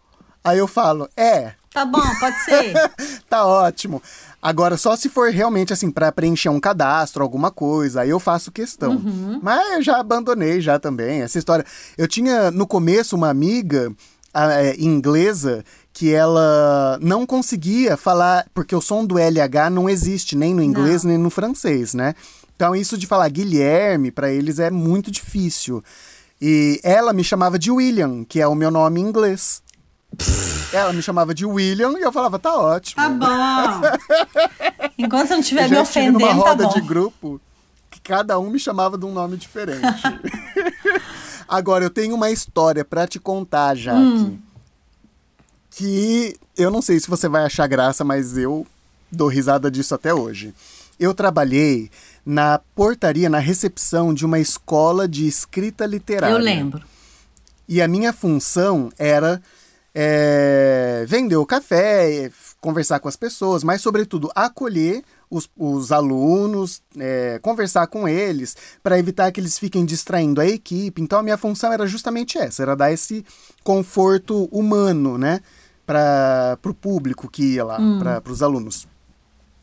aí 0.44 0.58
eu 0.58 0.68
falo, 0.68 1.08
é, 1.16 1.54
Tá 1.72 1.86
bom, 1.86 2.02
pode 2.20 2.40
ser. 2.44 2.74
tá 3.30 3.46
ótimo. 3.46 4.02
Agora, 4.42 4.78
só 4.78 4.96
se 4.96 5.10
for 5.10 5.32
realmente 5.32 5.74
assim, 5.74 5.90
para 5.90 6.12
preencher 6.12 6.50
um 6.50 6.60
cadastro, 6.60 7.24
alguma 7.24 7.50
coisa, 7.50 8.02
aí 8.02 8.10
eu 8.10 8.20
faço 8.20 8.52
questão. 8.52 9.02
Mas 9.42 9.76
eu 9.76 9.82
já 9.82 10.00
abandonei 10.00 10.62
já 10.62 10.78
também, 10.78 11.22
essa 11.22 11.40
história. 11.40 11.66
Eu 11.98 12.08
tinha 12.08 12.52
no 12.52 12.68
começo 12.68 13.16
uma 13.16 13.30
amiga 13.30 13.92
é, 14.34 14.76
inglesa 14.80 15.64
que 15.94 16.12
ela 16.14 16.98
não 17.02 17.26
conseguia 17.26 17.96
falar, 17.96 18.48
porque 18.54 18.76
o 18.76 18.82
som 18.82 19.06
do 19.06 19.16
LH 19.18 19.70
não 19.72 19.88
existe 19.88 20.36
nem 20.36 20.54
no 20.54 20.64
inglês 20.64 21.04
nem 21.04 21.18
no 21.18 21.30
francês, 21.30 21.94
né? 21.94 22.16
Então 22.56 22.76
isso 22.76 22.98
de 22.98 23.06
falar 23.06 23.30
Guilherme 23.30 24.10
para 24.12 24.32
eles 24.32 24.58
é 24.60 24.72
muito 24.72 25.12
difícil. 25.12 25.84
E 26.42 26.80
ela 26.84 27.14
me 27.14 27.24
chamava 27.24 27.58
de 27.60 27.72
William, 27.72 28.24
que 28.24 28.42
é 28.42 28.48
o 28.48 28.56
meu 28.56 28.72
nome 28.72 29.00
em 29.00 29.04
inglês. 29.04 29.62
Ela 30.72 30.94
me 30.94 31.02
chamava 31.02 31.34
de 31.34 31.46
William 31.46 31.94
e 31.98 32.02
eu 32.02 32.12
falava, 32.12 32.38
tá 32.38 32.56
ótimo. 32.56 33.02
Tá 33.02 33.10
bom. 33.10 33.82
Enquanto 34.98 35.28
você 35.28 35.34
não 35.34 35.42
estiver 35.42 35.66
Eu 35.66 35.70
me 35.70 35.82
estive 35.82 36.12
numa 36.12 36.18
ofendendo, 36.18 36.44
tá 36.44 36.50
roda 36.50 36.64
bom. 36.66 36.74
de 36.74 36.82
grupo 36.82 37.42
que 37.90 38.02
cada 38.02 38.40
um 38.40 38.50
me 38.50 38.60
chamava 38.60 38.98
de 38.98 39.06
um 39.06 39.14
nome 39.14 39.38
diferente. 39.38 39.82
Agora, 41.54 41.84
eu 41.86 41.90
tenho 41.92 42.16
uma 42.16 42.32
história 42.32 42.84
pra 42.84 43.06
te 43.06 43.20
contar, 43.20 43.76
Jaque. 43.76 44.00
Hum. 44.00 44.40
Que 45.70 46.36
eu 46.58 46.72
não 46.72 46.82
sei 46.82 47.00
se 47.00 47.08
você 47.08 47.30
vai 47.30 47.44
achar 47.46 47.68
graça, 47.68 48.04
mas 48.04 48.36
eu 48.36 48.66
dou 49.12 49.28
risada 49.28 49.70
disso 49.70 49.94
até 49.94 50.12
hoje. 50.12 50.52
Eu 51.00 51.14
trabalhei 51.14 51.92
na 52.26 52.60
portaria, 52.74 53.30
na 53.30 53.38
recepção 53.38 54.16
de 54.16 54.26
uma 54.26 54.40
escola 54.40 55.08
de 55.08 55.28
escrita 55.28 55.86
literária. 55.86 56.34
Eu 56.34 56.40
lembro. 56.40 56.82
E 57.70 57.84
a 57.84 57.88
minha 57.88 58.12
função 58.12 58.92
era 58.98 59.40
é, 59.94 61.06
vender 61.08 61.36
o 61.36 61.46
café, 61.46 62.32
conversar 62.60 63.00
com 63.00 63.08
as 63.08 63.16
pessoas, 63.16 63.64
mas, 63.64 63.80
sobretudo, 63.80 64.32
acolher 64.34 65.04
os, 65.36 65.50
os 65.58 65.92
alunos, 65.92 66.82
é, 66.98 67.40
conversar 67.42 67.88
com 67.88 68.08
eles, 68.08 68.56
para 68.82 69.00
evitar 69.00 69.32
que 69.32 69.40
eles 69.40 69.58
fiquem 69.58 69.86
distraindo 69.86 70.40
a 70.40 70.46
equipe. 70.46 71.02
Então, 71.02 71.20
a 71.20 71.24
minha 71.24 71.38
função 71.38 71.74
era 71.74 71.88
justamente 71.88 72.38
essa: 72.38 72.62
era 72.62 72.76
dar 72.76 72.92
esse 72.92 73.26
conforto 73.64 74.46
humano, 74.52 75.18
né, 75.18 75.42
para 75.86 76.58
o 76.66 76.74
público 76.74 77.30
que 77.30 77.56
ia 77.56 77.66
lá, 77.66 77.80
para 78.22 78.32
os 78.32 78.44
alunos. 78.44 78.88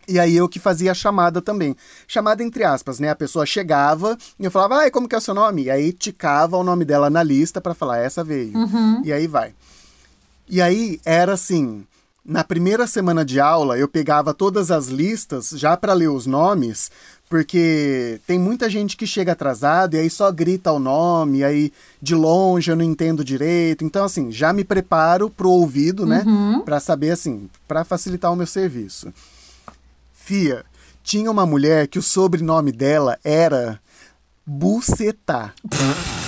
E 0.08 0.18
aí 0.18 0.34
eu 0.34 0.48
que 0.48 0.58
fazia 0.58 0.90
a 0.90 0.94
chamada 0.94 1.40
também. 1.40 1.76
Chamada 2.08 2.42
entre 2.42 2.64
aspas, 2.64 2.98
né? 2.98 3.10
A 3.10 3.14
pessoa 3.14 3.46
chegava 3.46 4.18
e 4.40 4.44
eu 4.44 4.50
falava, 4.50 4.78
ai, 4.78 4.90
como 4.90 5.08
que 5.08 5.14
é 5.14 5.18
o 5.18 5.20
seu 5.20 5.34
nome? 5.34 5.64
E 5.64 5.70
aí 5.70 5.92
ticava 5.92 6.56
o 6.56 6.64
nome 6.64 6.84
dela 6.84 7.08
na 7.08 7.22
lista 7.22 7.60
para 7.60 7.74
falar, 7.74 7.98
essa 7.98 8.24
veio. 8.24 8.52
E 9.04 9.12
aí 9.12 9.28
vai. 9.28 9.54
E 10.48 10.60
aí 10.60 11.00
era 11.04 11.34
assim, 11.34 11.86
na 12.30 12.44
primeira 12.44 12.86
semana 12.86 13.24
de 13.24 13.40
aula 13.40 13.76
eu 13.76 13.88
pegava 13.88 14.32
todas 14.32 14.70
as 14.70 14.86
listas 14.86 15.50
já 15.50 15.76
para 15.76 15.92
ler 15.92 16.08
os 16.08 16.26
nomes, 16.26 16.88
porque 17.28 18.20
tem 18.24 18.38
muita 18.38 18.70
gente 18.70 18.96
que 18.96 19.04
chega 19.04 19.32
atrasado 19.32 19.94
e 19.94 19.98
aí 19.98 20.08
só 20.08 20.30
grita 20.30 20.70
o 20.70 20.78
nome, 20.78 21.38
e 21.38 21.44
aí 21.44 21.72
de 22.00 22.14
longe 22.14 22.70
eu 22.70 22.76
não 22.76 22.84
entendo 22.84 23.24
direito. 23.24 23.84
Então 23.84 24.04
assim, 24.04 24.30
já 24.30 24.52
me 24.52 24.62
preparo 24.62 25.28
pro 25.28 25.50
ouvido, 25.50 26.06
né, 26.06 26.22
Pra 26.64 26.78
saber 26.78 27.10
assim, 27.10 27.50
para 27.66 27.84
facilitar 27.84 28.32
o 28.32 28.36
meu 28.36 28.46
serviço. 28.46 29.12
Fia, 30.14 30.64
tinha 31.02 31.28
uma 31.28 31.44
mulher 31.44 31.88
que 31.88 31.98
o 31.98 32.02
sobrenome 32.02 32.70
dela 32.70 33.18
era 33.24 33.80
Bucetá. 34.46 35.52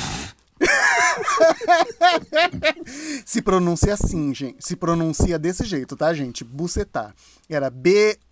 Se 3.25 3.41
pronuncia 3.43 3.95
assim, 3.95 4.33
gente. 4.35 4.65
Se 4.65 4.77
pronuncia 4.77 5.39
desse 5.39 5.65
jeito, 5.65 5.97
tá, 5.97 6.13
gente? 6.15 6.45
Bucetá. 6.45 7.13
Era 7.49 7.71
B-O-U-C-E-T-T-A. 7.71 8.23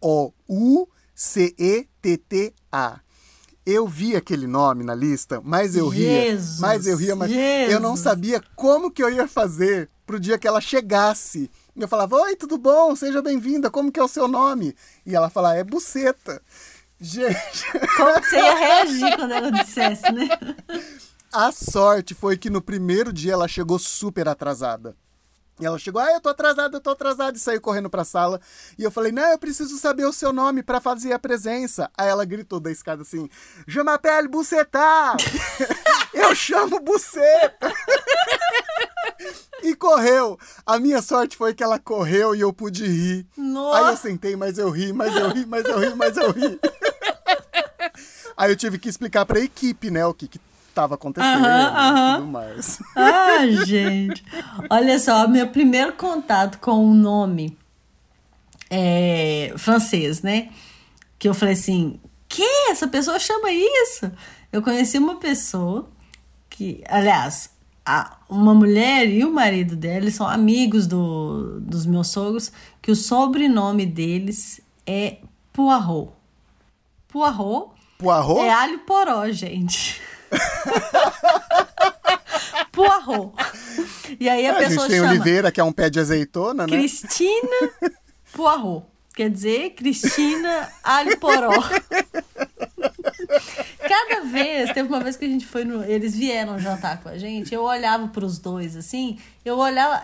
Eu 3.66 3.86
vi 3.86 4.16
aquele 4.16 4.46
nome 4.46 4.82
na 4.82 4.94
lista, 4.94 5.40
mas 5.44 5.76
eu 5.76 5.86
ria. 5.88 6.30
Jesus, 6.30 6.60
Mas 6.60 6.86
eu 6.86 6.96
ria, 6.96 7.14
mas 7.14 7.30
eu 7.30 7.78
não 7.78 7.90
Jesus. 7.90 8.00
sabia 8.00 8.42
como 8.56 8.90
que 8.90 9.02
eu 9.02 9.10
ia 9.10 9.28
fazer 9.28 9.88
pro 10.06 10.18
dia 10.18 10.38
que 10.38 10.48
ela 10.48 10.60
chegasse. 10.60 11.50
E 11.76 11.82
eu 11.82 11.86
falava, 11.86 12.16
oi, 12.16 12.34
tudo 12.36 12.56
bom? 12.58 12.96
Seja 12.96 13.22
bem-vinda, 13.22 13.70
como 13.70 13.92
que 13.92 14.00
é 14.00 14.02
o 14.02 14.08
seu 14.08 14.26
nome? 14.26 14.74
E 15.06 15.14
ela 15.14 15.30
falava, 15.30 15.56
é 15.58 15.64
Buceta. 15.64 16.42
Gente, 17.02 17.64
Como 17.96 18.20
que 18.20 18.28
você 18.28 18.36
ia 18.36 18.58
reagir 18.58 19.16
quando 19.16 19.32
ela 19.32 19.50
dissesse, 19.52 20.12
né? 20.12 20.28
A 21.32 21.52
sorte 21.52 22.14
foi 22.14 22.36
que 22.36 22.50
no 22.50 22.60
primeiro 22.60 23.12
dia 23.12 23.32
ela 23.32 23.48
chegou 23.48 23.78
super 23.78 24.28
atrasada. 24.28 24.96
E 25.60 25.66
ela 25.66 25.78
chegou, 25.78 26.00
ah, 26.00 26.10
eu 26.10 26.20
tô 26.20 26.30
atrasada, 26.30 26.74
eu 26.74 26.80
tô 26.80 26.90
atrasada, 26.90 27.36
e 27.36 27.40
saiu 27.40 27.60
correndo 27.60 27.90
pra 27.90 28.02
sala. 28.02 28.40
E 28.78 28.82
eu 28.82 28.90
falei, 28.90 29.12
não, 29.12 29.30
eu 29.30 29.38
preciso 29.38 29.76
saber 29.76 30.06
o 30.06 30.12
seu 30.12 30.32
nome 30.32 30.62
pra 30.62 30.80
fazer 30.80 31.12
a 31.12 31.18
presença. 31.18 31.90
Aí 31.96 32.08
ela 32.08 32.24
gritou 32.24 32.58
da 32.58 32.70
escada 32.70 33.02
assim, 33.02 33.28
Je 33.66 33.82
m'appelle 33.82 34.26
Bucetá! 34.26 35.16
eu 36.14 36.34
chamo 36.34 36.80
Buceta! 36.80 37.70
e 39.62 39.74
correu. 39.76 40.38
A 40.64 40.78
minha 40.78 41.02
sorte 41.02 41.36
foi 41.36 41.52
que 41.52 41.62
ela 41.62 41.78
correu 41.78 42.34
e 42.34 42.40
eu 42.40 42.54
pude 42.54 42.86
rir. 42.86 43.26
Nossa. 43.36 43.78
Aí 43.78 43.92
eu 43.92 43.96
sentei, 43.98 44.36
mas 44.36 44.56
eu 44.56 44.70
ri, 44.70 44.94
mas 44.94 45.14
eu 45.14 45.28
ri, 45.28 45.44
mas 45.44 45.64
eu 45.66 45.78
ri, 45.78 45.94
mas 45.94 46.16
eu 46.16 46.30
ri. 46.30 46.58
Aí 48.34 48.50
eu 48.50 48.56
tive 48.56 48.78
que 48.78 48.88
explicar 48.88 49.26
pra 49.26 49.38
equipe, 49.38 49.90
né, 49.90 50.06
o 50.06 50.14
que 50.14 50.26
que 50.26 50.40
tava 50.80 50.94
acontecendo 50.94 51.44
Aham, 51.44 51.72
aham. 51.76 52.12
e 52.12 52.16
tudo 52.20 52.26
mais. 52.32 52.78
Ah, 52.96 53.46
gente. 53.66 54.24
Olha 54.70 54.98
só, 54.98 55.28
meu 55.28 55.48
primeiro 55.48 55.92
contato 55.92 56.58
com 56.58 56.84
o 56.84 56.94
nome 56.94 57.56
é, 58.70 59.52
francês, 59.56 60.22
né? 60.22 60.48
Que 61.18 61.28
eu 61.28 61.34
falei 61.34 61.54
assim, 61.54 62.00
que? 62.28 62.42
Essa 62.70 62.88
pessoa 62.88 63.18
chama 63.18 63.50
isso? 63.52 64.10
Eu 64.52 64.62
conheci 64.62 64.98
uma 64.98 65.16
pessoa 65.16 65.88
que, 66.48 66.82
aliás, 66.88 67.50
a- 67.84 68.16
uma 68.28 68.54
mulher 68.54 69.08
e 69.08 69.24
o 69.24 69.32
marido 69.32 69.76
dela 69.76 69.96
eles 69.98 70.14
são 70.14 70.26
amigos 70.26 70.86
do, 70.86 71.60
dos 71.60 71.84
meus 71.86 72.08
sogros, 72.08 72.52
que 72.80 72.90
o 72.90 72.96
sobrenome 72.96 73.84
deles 73.86 74.60
é 74.86 75.18
Poirot. 75.52 76.10
Poirot 77.08 77.70
Poirot? 77.98 78.40
é 78.40 78.50
alho 78.50 78.78
poró, 78.80 79.28
gente. 79.30 80.00
Poirot. 82.72 83.32
E 84.18 84.28
aí 84.28 84.46
a 84.46 84.52
a 84.52 84.56
pessoa 84.56 84.80
gente 84.82 84.90
tem 84.90 84.98
chama 85.00 85.10
Oliveira, 85.10 85.52
que 85.52 85.60
é 85.60 85.64
um 85.64 85.72
pé 85.72 85.90
de 85.90 86.00
azeitona, 86.00 86.66
né? 86.66 86.76
Cristina 86.76 87.70
Poirot. 88.32 88.84
Quer 89.14 89.30
dizer, 89.30 89.70
Cristina 89.70 90.68
alho 90.84 91.18
poró. 91.18 91.50
Cada 93.88 94.20
vez, 94.24 94.72
teve 94.72 94.88
uma 94.88 95.00
vez 95.00 95.16
que 95.16 95.24
a 95.24 95.28
gente 95.28 95.46
foi 95.46 95.64
no. 95.64 95.82
Eles 95.84 96.14
vieram 96.14 96.58
jantar 96.58 97.00
com 97.02 97.08
a 97.08 97.18
gente, 97.18 97.52
eu 97.54 97.62
olhava 97.62 98.08
pros 98.08 98.38
dois 98.38 98.76
assim, 98.76 99.18
eu 99.44 99.58
olhava. 99.58 100.02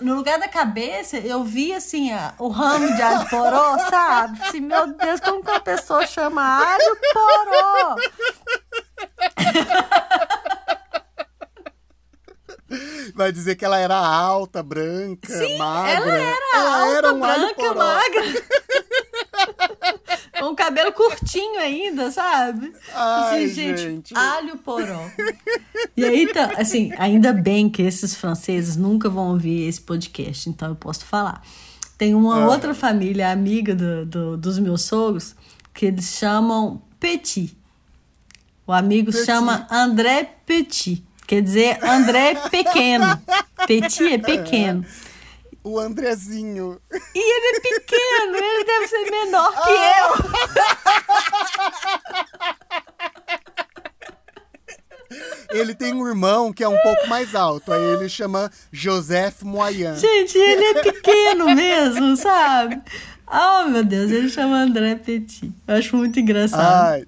No 0.00 0.14
lugar 0.14 0.38
da 0.38 0.46
cabeça, 0.48 1.16
eu 1.18 1.42
via 1.42 1.76
assim, 1.78 2.12
a- 2.12 2.32
o 2.38 2.46
ramo 2.48 2.94
de 2.94 3.02
alho 3.02 3.28
poró, 3.28 3.76
sabe? 3.90 4.40
Assim, 4.42 4.60
meu 4.60 4.86
Deus, 4.94 5.18
como 5.20 5.42
que 5.42 5.50
uma 5.50 5.58
pessoa 5.60 6.06
chama 6.06 6.40
alho 6.40 6.96
poró? 7.12 7.96
Vai 13.14 13.32
dizer 13.32 13.56
que 13.56 13.64
ela 13.64 13.78
era 13.78 13.96
alta, 13.96 14.62
branca, 14.62 15.26
Sim, 15.32 15.56
magra. 15.56 15.92
ela 15.94 16.14
era 16.14 16.46
Ela 16.54 16.80
alta, 16.82 16.96
era 16.98 17.14
um 17.14 17.20
branca, 17.20 17.74
magra. 17.74 18.22
Com 20.38 20.50
o 20.52 20.56
cabelo 20.56 20.92
curtinho 20.92 21.58
ainda, 21.58 22.10
sabe? 22.12 22.72
Ai, 22.94 23.44
assim, 23.44 23.54
gente, 23.54 23.80
gente. 23.80 24.14
alho 24.16 24.56
poró. 24.58 25.10
E 25.96 26.04
aí, 26.04 26.32
tá, 26.32 26.52
assim, 26.58 26.92
ainda 26.96 27.32
bem 27.32 27.68
que 27.68 27.82
esses 27.82 28.14
franceses 28.14 28.76
nunca 28.76 29.08
vão 29.08 29.30
ouvir 29.32 29.66
esse 29.66 29.80
podcast, 29.80 30.48
então 30.48 30.68
eu 30.68 30.76
posso 30.76 31.04
falar. 31.04 31.42
Tem 31.96 32.14
uma 32.14 32.42
Ah. 32.42 32.46
outra 32.48 32.72
família 32.72 33.32
amiga 33.32 33.74
do, 33.74 34.06
do- 34.06 34.36
dos 34.36 34.60
meus 34.60 34.82
sogros 34.82 35.34
que 35.74 35.86
eles 35.86 36.16
chamam 36.16 36.80
Petit. 37.00 37.57
O 38.68 38.72
amigo 38.72 39.10
Petit. 39.10 39.24
chama 39.24 39.66
André 39.70 40.24
Petit. 40.44 41.02
Quer 41.26 41.40
dizer, 41.40 41.82
André 41.82 42.34
pequeno. 42.50 43.18
Petit 43.66 44.12
é 44.12 44.18
pequeno. 44.18 44.84
O 45.64 45.78
Andrezinho. 45.78 46.78
E 47.14 47.18
ele 47.18 47.56
é 47.56 47.60
pequeno, 47.60 48.36
ele 48.36 48.64
deve 48.64 48.88
ser 48.88 49.10
menor 49.10 49.50
que 49.62 49.70
eu. 49.70 49.78
Ele 55.50 55.74
tem 55.74 55.94
um 55.94 56.06
irmão 56.06 56.52
que 56.52 56.62
é 56.62 56.68
um 56.68 56.76
pouco 56.76 57.08
mais 57.08 57.34
alto. 57.34 57.72
Aí 57.72 57.82
ele 57.82 58.06
chama 58.06 58.52
Joseph 58.70 59.40
Moyan. 59.42 59.96
Gente, 59.96 60.36
ele 60.36 60.78
é 60.78 60.82
pequeno 60.82 61.46
mesmo, 61.54 62.14
sabe? 62.18 62.78
Oh, 63.26 63.64
meu 63.68 63.82
Deus, 63.82 64.10
ele 64.10 64.28
chama 64.28 64.58
André 64.58 64.96
Petit. 64.96 65.50
Eu 65.66 65.76
acho 65.76 65.96
muito 65.96 66.20
engraçado. 66.20 66.90
Ai, 66.90 67.06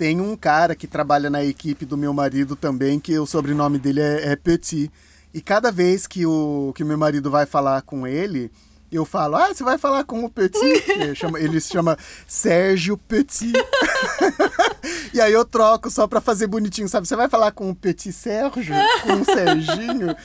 tem 0.00 0.18
um 0.18 0.34
cara 0.34 0.74
que 0.74 0.86
trabalha 0.86 1.28
na 1.28 1.44
equipe 1.44 1.84
do 1.84 1.94
meu 1.94 2.14
marido 2.14 2.56
também, 2.56 2.98
que 2.98 3.18
o 3.18 3.26
sobrenome 3.26 3.78
dele 3.78 4.00
é, 4.00 4.32
é 4.32 4.34
Petit. 4.34 4.90
E 5.34 5.42
cada 5.42 5.70
vez 5.70 6.06
que 6.06 6.24
o, 6.24 6.72
que 6.74 6.82
meu 6.82 6.96
marido 6.96 7.30
vai 7.30 7.44
falar 7.44 7.82
com 7.82 8.06
ele, 8.06 8.50
eu 8.90 9.04
falo, 9.04 9.36
ah, 9.36 9.52
você 9.52 9.62
vai 9.62 9.76
falar 9.76 10.04
com 10.04 10.24
o 10.24 10.30
Petit? 10.30 10.58
ele, 10.88 11.14
chama, 11.14 11.38
ele 11.38 11.60
se 11.60 11.68
chama 11.68 11.98
Sérgio 12.26 12.96
Petit. 12.96 13.52
e 15.12 15.20
aí 15.20 15.34
eu 15.34 15.44
troco 15.44 15.90
só 15.90 16.06
pra 16.06 16.22
fazer 16.22 16.46
bonitinho, 16.46 16.88
sabe? 16.88 17.06
Você 17.06 17.14
vai 17.14 17.28
falar 17.28 17.52
com 17.52 17.68
o 17.68 17.74
Petit 17.74 18.10
Sérgio? 18.10 18.74
Com 19.02 19.20
o 19.20 19.24
Serginho? 19.26 20.16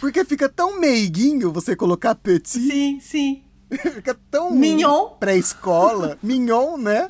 Porque 0.00 0.24
fica 0.24 0.48
tão 0.48 0.80
meiguinho 0.80 1.52
você 1.52 1.76
colocar 1.76 2.16
Petit. 2.16 2.58
Sim, 2.58 2.98
sim. 3.00 3.44
Fica 3.94 4.16
tão 4.30 4.50
Mignon. 4.50 5.08
pré-escola. 5.18 6.18
Mignon, 6.22 6.76
né? 6.76 7.06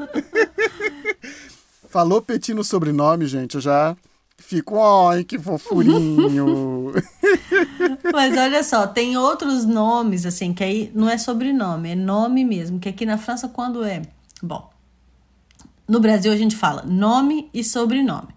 Falou 1.92 2.22
Petit 2.22 2.54
no 2.54 2.64
sobrenome, 2.64 3.26
gente, 3.26 3.56
eu 3.56 3.60
já 3.60 3.94
fico, 4.38 4.82
ai, 4.82 5.24
que 5.24 5.38
fofurinho. 5.38 6.94
Mas 8.10 8.34
olha 8.34 8.64
só, 8.64 8.86
tem 8.86 9.18
outros 9.18 9.66
nomes, 9.66 10.24
assim, 10.24 10.54
que 10.54 10.64
aí 10.64 10.90
não 10.94 11.06
é 11.06 11.18
sobrenome, 11.18 11.90
é 11.90 11.94
nome 11.94 12.46
mesmo. 12.46 12.80
Que 12.80 12.88
aqui 12.88 13.04
na 13.04 13.18
França, 13.18 13.46
quando 13.46 13.84
é. 13.84 14.00
Bom, 14.42 14.70
no 15.86 16.00
Brasil 16.00 16.32
a 16.32 16.36
gente 16.36 16.56
fala 16.56 16.82
nome 16.82 17.50
e 17.52 17.62
sobrenome. 17.62 18.28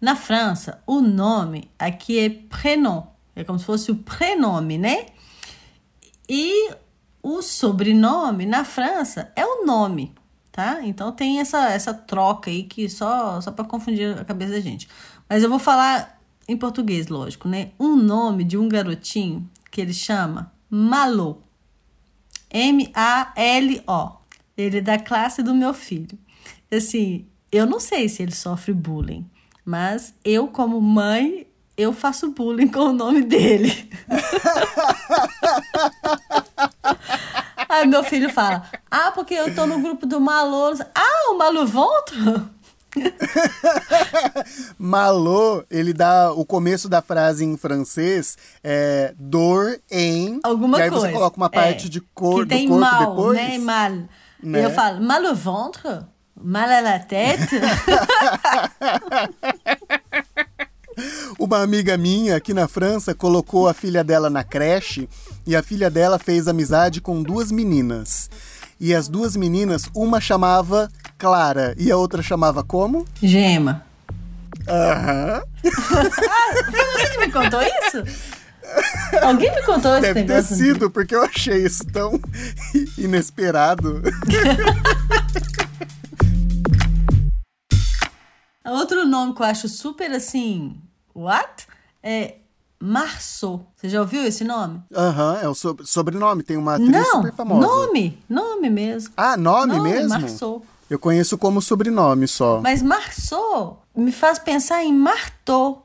Na 0.00 0.16
França, 0.16 0.82
o 0.86 1.02
nome 1.02 1.70
aqui 1.78 2.18
é 2.18 2.30
prénom. 2.30 3.06
É 3.36 3.44
como 3.44 3.58
se 3.58 3.66
fosse 3.66 3.90
o 3.90 3.96
prenome, 3.96 4.78
né? 4.78 5.04
E 6.26 6.70
o 7.22 7.42
sobrenome 7.42 8.46
na 8.46 8.64
França 8.64 9.30
é 9.36 9.44
o 9.44 9.66
nome, 9.66 10.14
tá? 10.58 10.80
Então 10.82 11.12
tem 11.12 11.38
essa, 11.38 11.70
essa 11.70 11.94
troca 11.94 12.50
aí 12.50 12.64
que 12.64 12.88
só, 12.88 13.40
só 13.40 13.52
para 13.52 13.64
confundir 13.64 14.18
a 14.18 14.24
cabeça 14.24 14.54
da 14.54 14.60
gente. 14.60 14.88
Mas 15.28 15.44
eu 15.44 15.48
vou 15.48 15.60
falar 15.60 16.18
em 16.48 16.56
português, 16.56 17.06
lógico, 17.06 17.46
né? 17.46 17.70
Um 17.78 17.94
nome 17.94 18.42
de 18.42 18.58
um 18.58 18.68
garotinho 18.68 19.48
que 19.70 19.80
ele 19.80 19.94
chama 19.94 20.52
Malô. 20.68 21.38
M-A-L-O. 22.50 24.18
Ele 24.56 24.78
é 24.78 24.80
da 24.80 24.98
classe 24.98 25.44
do 25.44 25.54
meu 25.54 25.72
filho. 25.72 26.18
Assim, 26.72 27.24
eu 27.52 27.64
não 27.64 27.78
sei 27.78 28.08
se 28.08 28.24
ele 28.24 28.34
sofre 28.34 28.72
bullying, 28.72 29.30
mas 29.64 30.12
eu, 30.24 30.48
como 30.48 30.80
mãe, 30.80 31.46
eu 31.76 31.92
faço 31.92 32.32
bullying 32.32 32.66
com 32.72 32.80
o 32.80 32.92
nome 32.92 33.22
dele. 33.22 33.88
Aí 37.68 37.86
meu 37.86 38.02
filho 38.04 38.30
fala: 38.30 38.62
Ah, 38.90 39.10
porque 39.12 39.34
eu 39.34 39.54
tô 39.54 39.66
no 39.66 39.80
grupo 39.80 40.06
do 40.06 40.20
Malô. 40.20 40.74
Ah, 40.94 41.30
o 41.32 41.38
Malu 41.38 41.66
Ventre? 41.66 42.42
Malô, 44.78 45.62
ele 45.70 45.92
dá 45.92 46.32
o 46.32 46.44
começo 46.44 46.88
da 46.88 47.02
frase 47.02 47.44
em 47.44 47.56
francês 47.56 48.36
é 48.64 49.14
dor 49.18 49.78
em. 49.90 50.40
Alguma 50.42 50.78
e 50.78 50.82
aí 50.82 50.90
coisa. 50.90 51.06
você 51.06 51.12
coloca 51.12 51.36
uma 51.36 51.50
parte 51.50 51.86
É, 51.86 51.90
de 51.90 52.00
cor 52.00 52.42
que 52.44 52.48
tem 52.48 52.66
do 52.66 52.70
corpo 52.70 52.80
mal, 52.80 53.10
depois. 53.10 53.36
né? 53.38 53.58
Mal. 53.58 53.90
Né? 54.42 54.64
Eu 54.64 54.70
falo, 54.70 55.00
mal 55.02 55.24
au 55.26 55.34
ventre? 55.34 56.00
Mal 56.40 56.68
à 56.70 56.80
la 56.80 56.98
tête? 57.00 57.60
Uma 61.38 61.62
amiga 61.62 61.96
minha 61.96 62.36
aqui 62.36 62.52
na 62.54 62.66
França 62.68 63.14
colocou 63.14 63.68
a 63.68 63.74
filha 63.74 64.02
dela 64.04 64.28
na 64.28 64.42
creche 64.44 65.08
e 65.46 65.54
a 65.56 65.62
filha 65.62 65.88
dela 65.90 66.18
fez 66.18 66.48
amizade 66.48 67.00
com 67.00 67.22
duas 67.22 67.50
meninas. 67.52 68.28
E 68.80 68.94
as 68.94 69.08
duas 69.08 69.34
meninas, 69.36 69.88
uma 69.94 70.20
chamava 70.20 70.90
Clara 71.18 71.74
e 71.78 71.90
a 71.90 71.96
outra 71.96 72.22
chamava 72.22 72.62
como? 72.62 73.04
Gema. 73.22 73.84
Aham. 74.68 75.42
Foi 75.62 76.84
você 76.92 77.08
que 77.10 77.18
me 77.18 77.32
contou 77.32 77.60
isso? 77.62 78.04
Alguém 79.22 79.50
me 79.54 79.62
contou 79.62 79.92
esse 79.92 80.02
Deve 80.02 80.22
ter 80.24 80.28
negócio? 80.34 80.56
sido, 80.56 80.90
porque 80.90 81.14
eu 81.14 81.22
achei 81.22 81.64
isso 81.64 81.84
tão 81.86 82.20
inesperado. 82.98 84.02
Outro 88.64 89.06
nome 89.06 89.34
que 89.34 89.40
eu 89.40 89.46
acho 89.46 89.68
super 89.68 90.10
assim, 90.12 90.76
what? 91.20 91.66
É 92.02 92.36
Marceau. 92.80 93.66
Você 93.76 93.88
já 93.88 94.00
ouviu 94.00 94.22
esse 94.24 94.44
nome? 94.44 94.80
Aham, 94.94 95.38
é 95.42 95.48
o 95.48 95.54
so- 95.54 95.76
sobrenome, 95.84 96.42
tem 96.44 96.56
uma 96.56 96.74
atriz 96.74 96.90
Não, 96.90 97.04
super 97.22 97.32
famosa. 97.34 97.66
nome, 97.66 98.18
nome 98.28 98.70
mesmo. 98.70 99.12
Ah, 99.16 99.36
nome, 99.36 99.80
mesmo? 99.80 100.08
Marceau. 100.10 100.62
Eu 100.88 100.98
conheço 100.98 101.36
como 101.36 101.60
sobrenome 101.60 102.26
só. 102.28 102.60
Mas 102.62 102.80
Marceau 102.82 103.82
me 103.94 104.10
faz 104.12 104.38
pensar 104.38 104.82
em 104.84 104.92
marteau. 104.94 105.84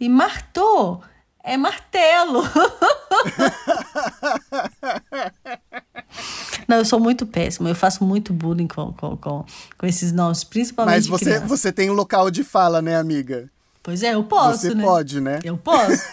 E 0.00 0.08
marteau 0.08 1.00
é 1.44 1.56
martelo. 1.56 2.42
Não, 6.68 6.78
eu 6.78 6.84
sou 6.84 7.00
muito 7.00 7.26
péssima. 7.26 7.68
Eu 7.68 7.74
faço 7.74 8.04
muito 8.04 8.32
bullying 8.32 8.68
com, 8.68 8.92
com, 8.92 9.16
com, 9.16 9.44
com 9.78 9.86
esses 9.86 10.12
nomes, 10.12 10.44
principalmente 10.44 10.94
Mas 10.96 11.06
você, 11.06 11.24
criança. 11.24 11.46
você 11.46 11.72
tem 11.72 11.90
local 11.90 12.30
de 12.30 12.44
fala, 12.44 12.80
né, 12.82 12.96
amiga? 12.96 13.48
Pois 13.82 14.02
é, 14.02 14.14
eu 14.14 14.22
posso, 14.22 14.60
você 14.60 14.74
né? 14.74 14.84
pode, 14.84 15.20
né? 15.20 15.40
Eu 15.42 15.58
posso. 15.58 16.02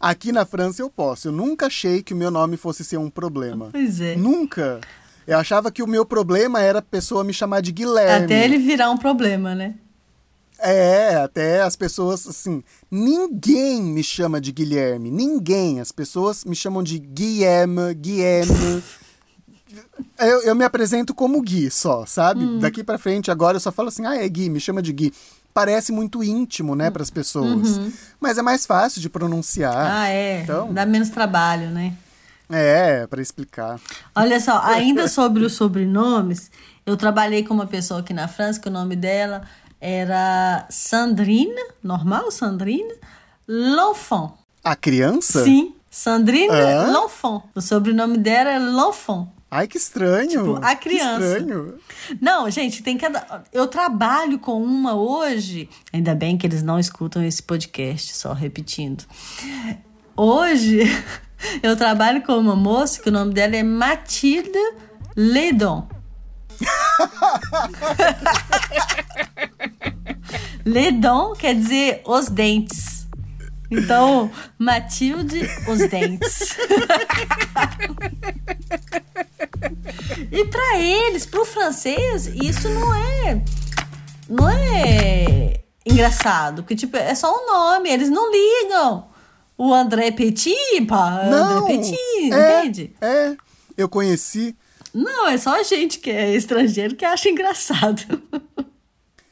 Aqui 0.00 0.32
na 0.32 0.46
França 0.46 0.82
eu 0.82 0.88
posso. 0.88 1.28
Eu 1.28 1.32
nunca 1.32 1.66
achei 1.66 2.02
que 2.02 2.14
o 2.14 2.16
meu 2.16 2.30
nome 2.30 2.56
fosse 2.56 2.82
ser 2.84 2.96
um 2.96 3.10
problema. 3.10 3.68
Pois 3.70 4.00
é. 4.00 4.16
Nunca. 4.16 4.80
Eu 5.26 5.38
achava 5.38 5.70
que 5.70 5.82
o 5.82 5.86
meu 5.86 6.06
problema 6.06 6.60
era 6.60 6.78
a 6.78 6.82
pessoa 6.82 7.24
me 7.24 7.32
chamar 7.32 7.60
de 7.60 7.72
Guilherme. 7.72 8.24
Até 8.24 8.44
ele 8.44 8.58
virar 8.58 8.90
um 8.90 8.96
problema, 8.96 9.54
né? 9.54 9.74
É, 10.58 11.16
até 11.16 11.62
as 11.62 11.76
pessoas, 11.76 12.26
assim, 12.26 12.62
ninguém 12.90 13.82
me 13.82 14.02
chama 14.02 14.40
de 14.40 14.52
Guilherme, 14.52 15.10
ninguém. 15.10 15.80
As 15.80 15.92
pessoas 15.92 16.44
me 16.44 16.56
chamam 16.56 16.82
de 16.82 16.98
Guilherme, 16.98 17.94
Guilherme. 17.94 18.82
eu, 20.18 20.42
eu 20.42 20.54
me 20.54 20.64
apresento 20.64 21.14
como 21.14 21.40
Gui 21.42 21.70
só, 21.70 22.04
sabe? 22.06 22.44
Hum. 22.44 22.58
Daqui 22.58 22.82
pra 22.84 22.98
frente, 22.98 23.30
agora 23.30 23.56
eu 23.56 23.60
só 23.60 23.72
falo 23.72 23.88
assim, 23.88 24.06
ah, 24.06 24.16
é 24.16 24.28
Gui, 24.28 24.48
me 24.50 24.60
chama 24.60 24.82
de 24.82 24.92
Gui. 24.92 25.12
Parece 25.52 25.92
muito 25.92 26.22
íntimo, 26.22 26.74
né, 26.74 26.90
pras 26.90 27.10
pessoas. 27.10 27.80
Mas 28.20 28.38
é 28.38 28.42
mais 28.42 28.66
fácil 28.66 29.00
de 29.00 29.08
pronunciar. 29.08 29.74
Uhum. 29.74 29.92
Ah, 29.92 30.08
é. 30.08 30.40
Então, 30.42 30.72
Dá 30.72 30.84
menos 30.84 31.10
trabalho, 31.10 31.70
né? 31.70 31.94
é, 32.50 33.06
pra 33.06 33.22
explicar. 33.22 33.80
Olha 34.14 34.38
só, 34.40 34.60
ainda 34.62 35.06
sobre 35.08 35.44
os 35.44 35.54
sobrenomes, 35.54 36.50
eu 36.84 36.96
trabalhei 36.96 37.44
com 37.44 37.54
uma 37.54 37.66
pessoa 37.66 38.00
aqui 38.00 38.12
na 38.12 38.28
França 38.28 38.60
que 38.60 38.68
o 38.68 38.72
nome 38.72 38.96
dela 38.96 39.42
era 39.80 40.66
Sandrine, 40.70 41.54
normal, 41.82 42.30
Sandrine 42.30 42.94
L'Enfant. 43.46 44.32
A 44.62 44.74
criança? 44.74 45.44
Sim, 45.44 45.74
Sandrine 45.90 46.50
Hã? 46.50 46.90
L'Enfant. 46.90 47.42
O 47.54 47.60
sobrenome 47.60 48.18
dela 48.18 48.50
é 48.50 48.58
L'Enfant. 48.58 49.28
Ai, 49.56 49.68
que 49.68 49.78
estranho. 49.78 50.28
Tipo, 50.30 50.58
a 50.60 50.74
Que 50.74 50.88
criança. 50.88 51.38
estranho. 51.38 51.74
Não, 52.20 52.50
gente, 52.50 52.82
tem 52.82 52.98
que. 52.98 53.06
Eu 53.52 53.68
trabalho 53.68 54.36
com 54.40 54.60
uma 54.60 54.96
hoje. 54.96 55.68
Ainda 55.92 56.12
bem 56.12 56.36
que 56.36 56.44
eles 56.44 56.60
não 56.60 56.76
escutam 56.76 57.22
esse 57.22 57.40
podcast, 57.40 58.16
só 58.16 58.32
repetindo. 58.32 59.04
Hoje, 60.16 60.80
eu 61.62 61.76
trabalho 61.76 62.20
com 62.22 62.36
uma 62.36 62.56
moça 62.56 63.00
que 63.00 63.08
o 63.08 63.12
nome 63.12 63.32
dela 63.32 63.54
é 63.54 63.62
Matilde 63.62 64.58
Ledon. 65.16 65.86
Ledon 70.64 71.34
quer 71.34 71.54
dizer 71.54 72.02
os 72.04 72.28
dentes. 72.28 73.03
Então, 73.70 74.30
Matilde, 74.58 75.48
os 75.68 75.78
dentes. 75.88 76.56
e 80.30 80.44
para 80.46 80.78
eles, 80.78 81.26
pro 81.26 81.44
francês, 81.44 82.26
isso 82.26 82.68
não 82.68 82.94
é 82.94 83.42
não 84.28 84.48
é 84.48 85.60
engraçado, 85.84 86.62
porque 86.62 86.76
tipo, 86.76 86.96
é 86.96 87.14
só 87.14 87.32
um 87.32 87.46
nome, 87.46 87.90
eles 87.90 88.10
não 88.10 88.30
ligam. 88.30 89.08
O 89.56 89.72
André 89.72 90.10
Petit, 90.10 90.80
pá, 90.88 91.26
Não, 91.30 91.58
André 91.58 91.76
Petit, 91.76 92.32
é, 92.32 92.58
entende? 92.60 92.96
É, 93.00 93.36
eu 93.76 93.88
conheci. 93.88 94.56
Não, 94.92 95.28
é 95.28 95.38
só 95.38 95.60
a 95.60 95.62
gente 95.62 95.98
que 95.98 96.10
é 96.10 96.34
estrangeiro 96.34 96.96
que 96.96 97.04
acha 97.04 97.28
engraçado. 97.28 98.02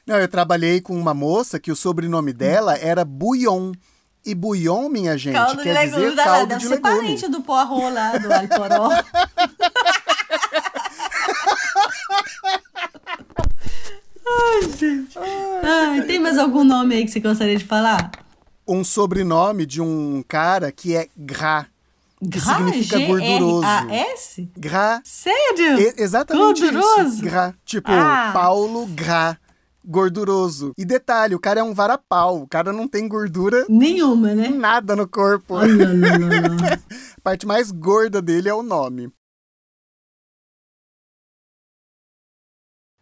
Não, 0.07 0.16
eu 0.18 0.29
trabalhei 0.29 0.81
com 0.81 0.97
uma 0.97 1.14
moça 1.14 1.59
que 1.59 1.73
o 1.73 1.77
sobrenome 1.77 2.33
dela 2.33 2.77
era 2.77 3.05
Bouillon. 3.05 3.73
E 4.25 4.35
bouillon, 4.35 4.89
minha 4.89 5.19
gente, 5.19 5.35
caldo 5.35 5.57
de 5.57 5.63
quer 5.65 5.85
dizer 5.87 6.15
dá- 6.15 6.25
caldo 6.25 6.47
deve 6.47 6.61
de 6.61 6.67
ser 6.69 6.75
legume. 6.77 6.97
parente 7.01 7.29
do 7.29 7.41
Poirot 7.43 7.91
lá, 7.93 8.17
do 8.19 8.33
Alporó. 8.33 8.89
Ai, 14.27 14.63
gente. 14.79 15.19
Ai, 15.63 16.03
tem 16.03 16.19
mais 16.19 16.39
algum 16.39 16.65
nome 16.65 16.95
aí 16.95 17.05
que 17.05 17.11
você 17.11 17.21
gostaria 17.21 17.57
de 17.57 17.65
falar? 17.65 18.11
Um 18.67 18.85
sobrenome 18.85 19.67
de 19.67 19.81
um 19.81 20.23
cara 20.27 20.71
que 20.71 20.95
é 20.95 21.09
Gras, 21.17 21.67
que 22.31 22.41
significa 22.41 22.99
gorduroso. 23.01 23.63
G-R-A-S? 23.63 24.49
Gras, 24.57 25.01
Sério? 25.05 25.81
e- 25.81 25.95
exatamente 25.99 26.61
Gorduroso? 26.63 27.09
isso. 27.15 27.23
Gras, 27.23 27.55
tipo 27.65 27.91
Ah. 27.91 28.31
Paulo 28.33 28.87
Gras, 28.87 29.37
gorduroso. 29.85 30.73
E 30.77 30.85
detalhe, 30.85 31.35
o 31.35 31.40
cara 31.40 31.61
é 31.61 31.62
um 31.62 31.75
varapau, 31.75 32.42
o 32.42 32.49
cara 32.49 32.73
não 32.73 32.87
tem 32.88 33.09
gordura 33.09 33.66
Nenhuma, 33.68 34.35
né? 34.35 34.49
nada 34.49 34.95
no 34.97 35.09
corpo. 35.09 35.55
Olha, 35.55 35.88
lá, 35.88 35.92
lá, 35.92 36.68
lá. 36.68 36.75
A 37.16 37.21
parte 37.23 37.47
mais 37.47 37.71
gorda 37.71 38.21
dele 38.21 38.49
é 38.49 38.55
o 38.55 38.62
nome. 38.62 39.12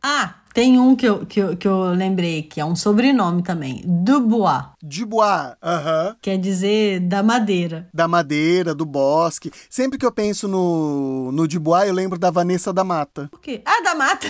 Ah, 0.02 0.39
tem 0.52 0.78
um 0.78 0.96
que 0.96 1.06
eu, 1.06 1.24
que, 1.26 1.40
eu, 1.40 1.56
que 1.56 1.66
eu 1.66 1.90
lembrei, 1.92 2.42
que 2.42 2.60
é 2.60 2.64
um 2.64 2.74
sobrenome 2.74 3.42
também. 3.42 3.82
Dubois. 3.84 4.64
Dubois, 4.82 5.54
aham. 5.62 6.16
Quer 6.20 6.38
dizer 6.38 7.00
da 7.00 7.22
madeira. 7.22 7.88
Da 7.94 8.08
madeira, 8.08 8.74
do 8.74 8.84
bosque. 8.84 9.52
Sempre 9.68 9.98
que 9.98 10.04
eu 10.04 10.12
penso 10.12 10.48
no, 10.48 11.30
no 11.32 11.46
Dubois, 11.46 11.88
eu 11.88 11.94
lembro 11.94 12.18
da 12.18 12.30
Vanessa 12.30 12.72
da 12.72 12.82
Mata. 12.82 13.28
Por 13.30 13.40
quê? 13.40 13.62
Ah, 13.64 13.80
da 13.82 13.94
mata. 13.94 14.26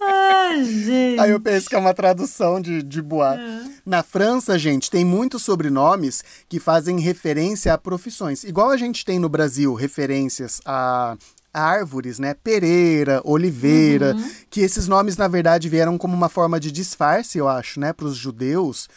Ai, 0.00 0.64
gente. 0.64 1.20
Aí 1.20 1.30
eu 1.30 1.40
penso 1.40 1.68
que 1.68 1.74
é 1.76 1.78
uma 1.78 1.94
tradução 1.94 2.60
de 2.60 2.82
Dubois. 2.82 3.38
Na 3.86 4.02
França, 4.02 4.58
gente, 4.58 4.90
tem 4.90 5.04
muitos 5.04 5.42
sobrenomes 5.42 6.24
que 6.48 6.58
fazem 6.58 6.98
referência 6.98 7.72
a 7.72 7.78
profissões. 7.78 8.42
Igual 8.42 8.70
a 8.70 8.76
gente 8.76 9.04
tem 9.04 9.18
no 9.18 9.28
Brasil 9.28 9.74
referências 9.74 10.60
a 10.64 11.16
árvores, 11.54 12.18
né? 12.18 12.34
Pereira, 12.34 13.22
Oliveira, 13.24 14.14
que 14.50 14.60
esses 14.60 14.88
nomes, 14.88 15.16
na 15.16 15.28
verdade, 15.28 15.68
vieram 15.68 15.96
como 15.96 16.14
uma 16.14 16.28
forma 16.28 16.58
de 16.58 16.72
disfarce, 16.72 17.38
eu 17.38 17.48
acho, 17.48 17.78
né? 17.78 17.92
Para 17.92 18.06
os 18.06 18.16
judeus. 18.16 18.88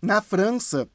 Na 0.00 0.20
França, 0.20 0.86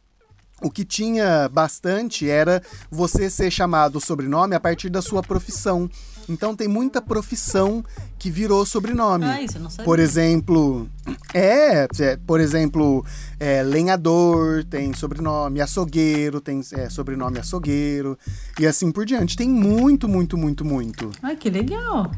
o 0.61 0.71
que 0.71 0.85
tinha 0.85 1.49
bastante 1.49 2.29
era 2.29 2.61
você 2.89 3.29
ser 3.29 3.51
chamado 3.51 3.99
sobrenome 3.99 4.55
a 4.55 4.59
partir 4.59 4.89
da 4.89 5.01
sua 5.01 5.21
profissão. 5.21 5.89
Então 6.29 6.55
tem 6.55 6.67
muita 6.67 7.01
profissão 7.01 7.83
que 8.19 8.29
virou 8.29 8.65
sobrenome. 8.65 9.25
Ah, 9.25 9.41
isso 9.41 9.57
eu 9.57 9.61
não 9.61 9.69
sabia. 9.69 9.85
Por 9.85 9.99
exemplo, 9.99 10.89
é, 11.33 11.87
é, 11.99 12.17
por 12.17 12.39
exemplo, 12.39 13.05
é, 13.39 13.63
lenhador 13.63 14.65
tem 14.65 14.93
sobrenome, 14.93 15.61
açougueiro 15.61 16.41
tem 16.41 16.61
é, 16.73 16.89
sobrenome 16.89 17.39
açougueiro 17.39 18.17
e 18.59 18.67
assim 18.67 18.91
por 18.91 19.05
diante. 19.05 19.37
Tem 19.37 19.49
muito, 19.49 20.07
muito, 20.07 20.37
muito, 20.37 20.65
muito. 20.65 21.11
Ai, 21.23 21.35
que 21.35 21.49
legal. 21.49 22.11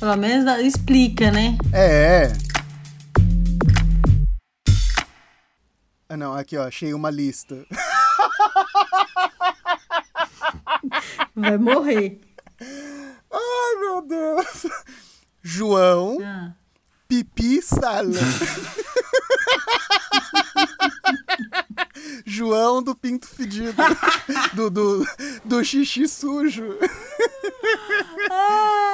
Pelo 0.00 0.16
menos 0.16 0.60
explica, 0.60 1.30
né? 1.30 1.56
É. 1.72 2.32
Ah, 6.08 6.16
não, 6.16 6.34
aqui 6.34 6.56
ó, 6.56 6.66
achei 6.66 6.94
uma 6.94 7.10
lista. 7.10 7.66
Vai 11.36 11.58
morrer. 11.58 12.27
Ai, 13.78 13.80
meu 13.80 14.02
Deus. 14.02 14.66
João 15.42 16.18
Ah. 16.22 16.52
Pipi 17.06 17.62
Sala. 17.62 18.10
João 22.26 22.82
do 22.82 22.94
Pinto 22.94 23.26
Fedido. 23.26 23.74
Do, 24.54 24.70
do, 24.70 25.06
do 25.44 25.64
xixi 25.64 26.06
sujo. 26.08 26.76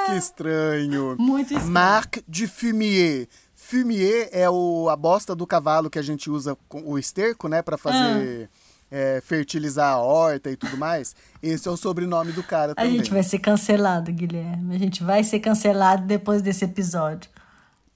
Que 0.07 0.15
estranho. 0.17 1.15
Muito 1.19 1.53
estranho. 1.53 1.71
Marc 1.71 2.17
de 2.27 2.47
Fumier. 2.47 3.27
Fumier 3.53 4.29
é 4.31 4.49
o, 4.49 4.89
a 4.89 4.95
bosta 4.95 5.35
do 5.35 5.45
cavalo 5.47 5.89
que 5.89 5.99
a 5.99 6.03
gente 6.03 6.29
usa 6.29 6.57
com 6.69 6.81
o 6.85 6.97
esterco, 6.97 7.47
né? 7.47 7.61
Pra 7.61 7.77
fazer. 7.77 8.49
É, 8.95 9.19
fertilizar 9.19 9.91
a 9.91 9.97
horta 9.97 10.49
e 10.49 10.55
tudo 10.55 10.77
mais. 10.77 11.13
Esse 11.43 11.67
é 11.67 11.71
o 11.71 11.75
sobrenome 11.75 12.31
do 12.31 12.41
cara 12.41 12.71
A 12.71 12.75
também. 12.75 12.93
gente 12.95 13.11
vai 13.11 13.23
ser 13.23 13.39
cancelado, 13.39 14.09
Guilherme. 14.09 14.73
A 14.73 14.79
gente 14.79 15.03
vai 15.03 15.21
ser 15.21 15.41
cancelado 15.41 16.05
depois 16.05 16.41
desse 16.41 16.63
episódio. 16.63 17.29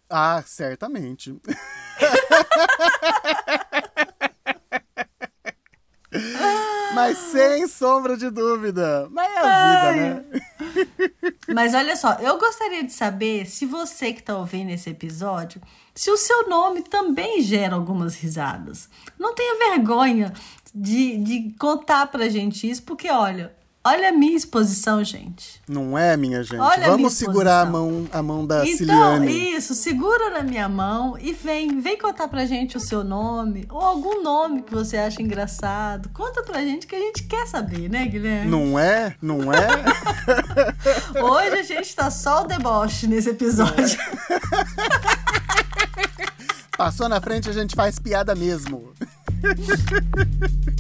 Ah, 0.10 0.44
certamente. 0.46 1.40
Mas 7.00 7.18
sem 7.18 7.68
sombra 7.68 8.16
de 8.18 8.30
dúvida. 8.30 9.08
Mas 9.12 9.32
é 9.32 9.38
a 9.40 9.92
vida, 9.92 9.92
né? 9.96 10.42
Mas 11.54 11.74
olha 11.74 11.96
só, 11.96 12.14
eu 12.16 12.38
gostaria 12.38 12.84
de 12.84 12.94
saber 12.94 13.46
se 13.46 13.66
você 13.66 14.14
que 14.14 14.20
está 14.20 14.38
ouvindo 14.38 14.70
esse 14.70 14.90
episódio, 14.90 15.62
se 15.96 16.12
o 16.12 16.18
seu 16.18 16.48
nome 16.48 16.84
também 16.84 17.42
gera 17.42 17.76
algumas 17.76 18.16
risadas. 18.16 18.90
Não 19.18 19.34
tenha 19.34 19.72
vergonha 19.72 20.34
de, 20.74 21.18
de 21.18 21.56
contar 21.58 22.08
pra 22.08 22.30
gente 22.30 22.70
isso, 22.70 22.84
porque 22.84 23.10
olha, 23.10 23.54
olha 23.90 24.10
a 24.10 24.12
minha 24.12 24.36
exposição, 24.36 25.04
gente. 25.04 25.62
Não 25.68 25.98
é, 25.98 26.16
minha 26.16 26.44
gente? 26.44 26.60
Olha 26.60 26.74
a 26.74 26.78
minha 26.78 26.90
Vamos 26.92 27.14
segurar 27.14 27.62
a 27.62 27.66
mão, 27.66 28.08
a 28.12 28.22
mão 28.22 28.46
da 28.46 28.64
então, 28.66 28.78
Ciliane. 28.78 29.56
isso, 29.56 29.74
segura 29.74 30.30
na 30.30 30.44
minha 30.44 30.70
mão 30.70 31.18
e 31.20 31.34
vem, 31.34 31.82
vem 31.82 31.98
contar 31.98 32.28
pra 32.28 32.46
gente 32.46 32.78
o 32.78 32.80
seu 32.80 33.04
nome 33.04 33.66
ou 33.70 33.82
algum 33.82 34.22
nome 34.22 34.62
que 34.62 34.74
você 34.74 34.98
acha 34.98 35.22
engraçado. 35.22 36.10
Conta 36.10 36.44
pra 36.44 36.62
gente 36.62 36.86
que 36.86 36.96
a 36.96 37.00
gente 37.00 37.24
quer 37.24 37.48
saber, 37.48 37.90
né, 37.90 38.06
Guilherme? 38.06 38.50
Não 38.50 38.78
é? 38.78 39.16
Não 39.22 39.52
é? 39.52 39.68
Hoje 41.22 41.60
a 41.60 41.64
gente 41.64 41.96
tá 41.96 42.12
só 42.12 42.44
o 42.44 42.48
deboche 42.48 43.08
nesse 43.08 43.30
episódio. 43.30 44.00
Passou 46.78 47.10
na 47.10 47.20
frente, 47.20 47.50
a 47.50 47.54
gente 47.54 47.76
faz 47.76 48.00
piada 48.00 48.34
mesmo. 48.34 48.94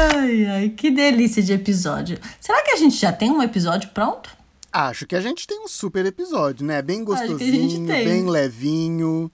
Ai, 0.00 0.46
ai, 0.46 0.68
que 0.68 0.92
delícia 0.92 1.42
de 1.42 1.52
episódio. 1.52 2.20
Será 2.40 2.62
que 2.62 2.70
a 2.70 2.76
gente 2.76 2.96
já 2.96 3.10
tem 3.10 3.32
um 3.32 3.42
episódio 3.42 3.90
pronto? 3.90 4.30
Acho 4.72 5.04
que 5.06 5.16
a 5.16 5.20
gente 5.20 5.44
tem 5.44 5.58
um 5.58 5.66
super 5.66 6.06
episódio, 6.06 6.64
né? 6.64 6.80
Bem 6.80 7.02
gostosinho, 7.02 7.84
bem 7.84 8.24
levinho. 8.28 9.28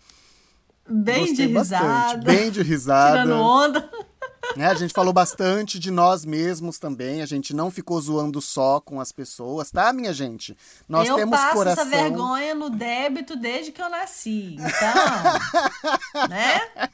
Bem 0.89 1.27
Gostei 1.27 1.47
de 1.49 1.53
risada. 1.53 1.87
bastante. 1.87 2.25
Bem 2.25 2.51
de 2.51 2.63
risada. 2.63 3.23
Tirando 3.23 3.41
onda. 3.43 3.91
né? 4.57 4.69
A 4.69 4.75
gente 4.75 4.95
falou 4.95 5.13
bastante 5.13 5.79
de 5.79 5.91
nós 5.91 6.25
mesmos 6.25 6.79
também. 6.79 7.21
A 7.21 7.27
gente 7.27 7.55
não 7.55 7.71
ficou 7.71 8.01
zoando 8.01 8.41
só 8.41 8.81
com 8.81 8.99
as 9.01 9.13
pessoas, 9.13 9.71
tá, 9.71 9.93
minha 9.93 10.15
gente? 10.15 10.57
Nós 10.89 11.07
eu 11.07 11.17
temos 11.17 11.39
passo 11.39 11.57
coração. 11.57 11.85
essa 11.85 11.91
vergonha 11.91 12.55
no 12.55 12.71
débito 12.71 13.37
desde 13.37 13.71
que 13.71 13.83
eu 13.83 13.91
nasci. 13.91 14.57
Então, 14.57 16.25
né? 16.29 16.89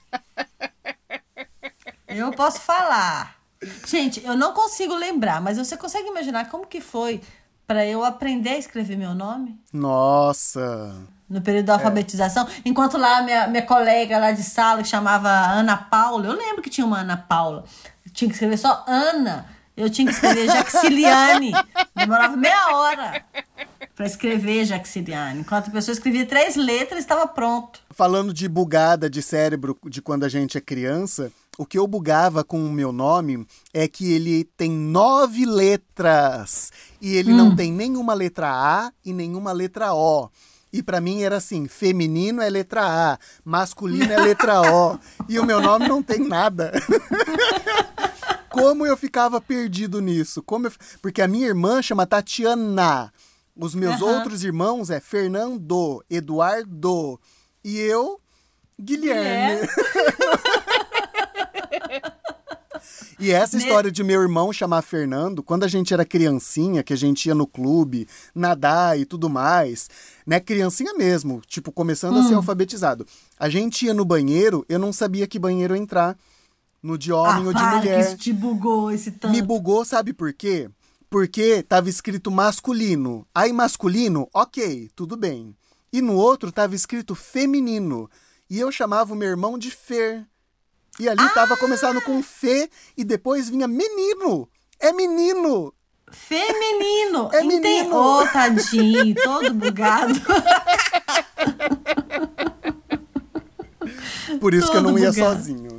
Eu 2.09 2.33
posso 2.33 2.61
falar. 2.61 3.40
Gente, 3.87 4.25
eu 4.25 4.37
não 4.37 4.53
consigo 4.53 4.95
lembrar, 4.95 5.41
mas 5.41 5.59
você 5.59 5.77
consegue 5.77 6.09
imaginar 6.09 6.49
como 6.49 6.67
que 6.67 6.81
foi 6.81 7.21
para 7.67 7.87
eu 7.87 8.03
aprender 8.03 8.51
a 8.51 8.59
escrever 8.59 8.97
meu 8.97 9.15
nome? 9.15 9.61
Nossa. 9.73 10.97
No 11.29 11.41
período 11.41 11.67
da 11.67 11.75
alfabetização, 11.75 12.49
enquanto 12.65 12.99
lá 12.99 13.23
minha, 13.23 13.47
minha 13.47 13.63
colega 13.63 14.19
lá 14.19 14.33
de 14.33 14.43
sala, 14.43 14.83
que 14.83 14.89
chamava 14.89 15.29
Ana 15.29 15.77
Paula, 15.77 16.27
eu 16.27 16.33
lembro 16.33 16.63
que 16.63 16.71
tinha 16.71 16.85
uma 16.85 17.01
Ana 17.01 17.17
Paula, 17.17 17.65
tinha 18.13 18.29
que 18.29 18.35
escrever 18.35 18.57
só 18.57 18.85
Ana, 18.89 19.47
eu 19.81 19.91
tinha 19.91 20.07
que 20.07 20.13
escrever 20.13 20.47
Jaxiliane, 20.47 21.53
demorava 21.97 22.37
meia 22.37 22.77
hora 22.77 23.25
para 23.97 24.07
escrever 24.07 24.65
Jaxiliane, 24.65 25.41
enquanto 25.41 25.69
a 25.69 25.71
pessoa 25.71 25.93
escrevia 25.93 26.27
três 26.27 26.57
letras, 26.57 27.01
estava 27.01 27.27
pronto. 27.27 27.81
Falando 27.91 28.33
de 28.33 28.49
bugada 28.49 29.09
de 29.09 29.23
cérebro 29.23 29.77
de 29.87 30.01
quando 30.01 30.25
a 30.25 30.29
gente 30.29 30.57
é 30.57 30.61
criança, 30.61 31.33
o 31.59 31.67
que 31.67 31.79
eu 31.79 31.87
bugava 31.87 32.45
com 32.45 32.65
o 32.65 32.73
meu 32.73 32.93
nome 32.93 33.47
é 33.73 33.89
que 33.89 34.13
ele 34.13 34.45
tem 34.57 34.71
nove 34.71 35.45
letras 35.45 36.73
e 37.01 37.15
ele 37.15 37.33
hum. 37.33 37.37
não 37.37 37.57
tem 37.57 37.73
nenhuma 37.73 38.15
letra 38.15 38.49
A 38.51 38.93
e 39.05 39.13
nenhuma 39.13 39.53
letra 39.53 39.95
O. 39.95 40.31
E 40.73 40.83
para 40.83 41.01
mim 41.01 41.23
era 41.23 41.37
assim: 41.37 41.67
feminino 41.67 42.41
é 42.41 42.49
letra 42.49 43.13
A, 43.13 43.19
masculino 43.45 44.13
é 44.13 44.19
letra 44.19 44.61
O. 44.63 44.99
e 45.29 45.39
o 45.39 45.45
meu 45.45 45.61
nome 45.61 45.89
não 45.89 46.03
tem 46.03 46.21
nada. 46.21 46.73
Como 48.51 48.85
eu 48.85 48.97
ficava 48.97 49.41
perdido 49.41 50.01
nisso? 50.01 50.43
Como 50.43 50.67
eu... 50.67 50.73
Porque 51.01 51.23
a 51.23 51.29
minha 51.29 51.47
irmã 51.47 51.81
chama 51.81 52.07
Tatiana. 52.07 53.13
Os 53.57 53.75
meus 53.75 54.01
uhum. 54.01 54.09
outros 54.09 54.43
irmãos 54.43 54.91
é 54.91 55.01
Fernando, 55.01 56.05
Eduardo. 56.09 57.21
E 57.63 57.79
eu, 57.79 58.21
Guilherme. 58.79 59.69
E 63.21 63.31
essa 63.31 63.59
história 63.59 63.93
de 63.93 64.03
meu 64.03 64.23
irmão 64.23 64.51
chamar 64.51 64.81
Fernando, 64.81 65.43
quando 65.43 65.65
a 65.65 65.69
gente 65.69 65.93
era 65.93 66.07
criancinha, 66.07 66.83
que 66.83 66.95
a 66.95 66.97
gente 66.97 67.27
ia 67.27 67.35
no 67.35 67.47
clube, 67.47 68.09
nadar 68.35 68.99
e 68.99 69.05
tudo 69.05 69.29
mais, 69.29 69.91
né? 70.27 70.41
Criancinha 70.41 70.95
mesmo, 70.95 71.43
tipo, 71.47 71.71
começando 71.71 72.17
hum. 72.17 72.21
a 72.21 72.23
ser 72.23 72.33
hum. 72.33 72.39
alfabetizado. 72.39 73.07
A 73.39 73.51
gente 73.51 73.85
ia 73.85 73.93
no 73.93 74.07
banheiro, 74.07 74.65
eu 74.71 74.79
não 74.79 74.91
sabia 74.91 75.27
que 75.27 75.39
banheiro 75.39 75.77
entrar. 75.77 76.17
No 76.83 76.97
de 76.97 77.13
homem 77.13 77.45
ah, 77.45 77.49
ou 77.49 77.55
de 77.55 77.63
mulher. 77.63 78.01
isso 78.01 78.17
te 78.17 78.33
bugou 78.33 78.91
esse 78.91 79.11
tanto. 79.11 79.33
Me 79.33 79.43
bugou, 79.43 79.85
sabe 79.85 80.13
por 80.13 80.33
quê? 80.33 80.71
Porque 81.11 81.63
tava 81.63 81.91
escrito 81.91 82.31
masculino. 82.31 83.27
Aí 83.35 83.53
masculino, 83.53 84.29
ok, 84.33 84.91
tudo 84.95 85.17
bem. 85.17 85.55
E 85.93 86.01
no 86.01 86.15
outro 86.15 86.51
tava 86.51 86.75
escrito 86.75 87.15
feminino. 87.15 88.09
E 88.49 88.59
eu 88.59 88.73
chamava 88.73 89.13
o 89.13 89.17
meu 89.17 89.29
irmão 89.29 89.59
de 89.59 89.71
Fer. 89.71 90.27
E 90.99 91.09
ali 91.09 91.23
ah! 91.23 91.29
tava 91.31 91.57
começando 91.57 92.01
com 92.03 92.23
Fê 92.23 92.69
e 92.97 93.05
depois 93.05 93.49
vinha 93.49 93.69
menino. 93.69 94.49
É 94.79 94.93
menino. 94.93 95.73
Feminino. 96.11 97.31
É 97.33 97.43
menino. 97.43 97.95
Ô, 97.95 98.21
oh, 98.21 98.27
tadinho, 98.27 99.15
todo 99.15 99.55
bugado. 99.55 100.21
Por 104.41 104.55
isso 104.55 104.67
todo 104.67 104.73
que 104.73 104.77
eu 104.79 104.83
não 104.83 104.99
ia 104.99 105.11
bugado. 105.11 105.37
sozinho. 105.37 105.70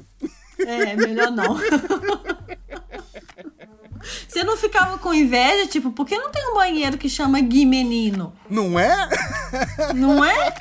É, 0.65 0.95
melhor 0.95 1.31
não. 1.31 1.57
Você 4.27 4.43
não 4.43 4.57
ficava 4.57 4.97
com 4.97 5.13
inveja, 5.13 5.67
tipo, 5.67 5.91
por 5.91 6.05
que 6.05 6.17
não 6.17 6.31
tem 6.31 6.51
um 6.51 6.55
banheiro 6.55 6.97
que 6.97 7.07
chama 7.07 7.39
Gui 7.39 7.65
Menino? 7.65 8.33
Não 8.49 8.79
é? 8.79 9.09
Não 9.93 10.23
é? 10.23 10.53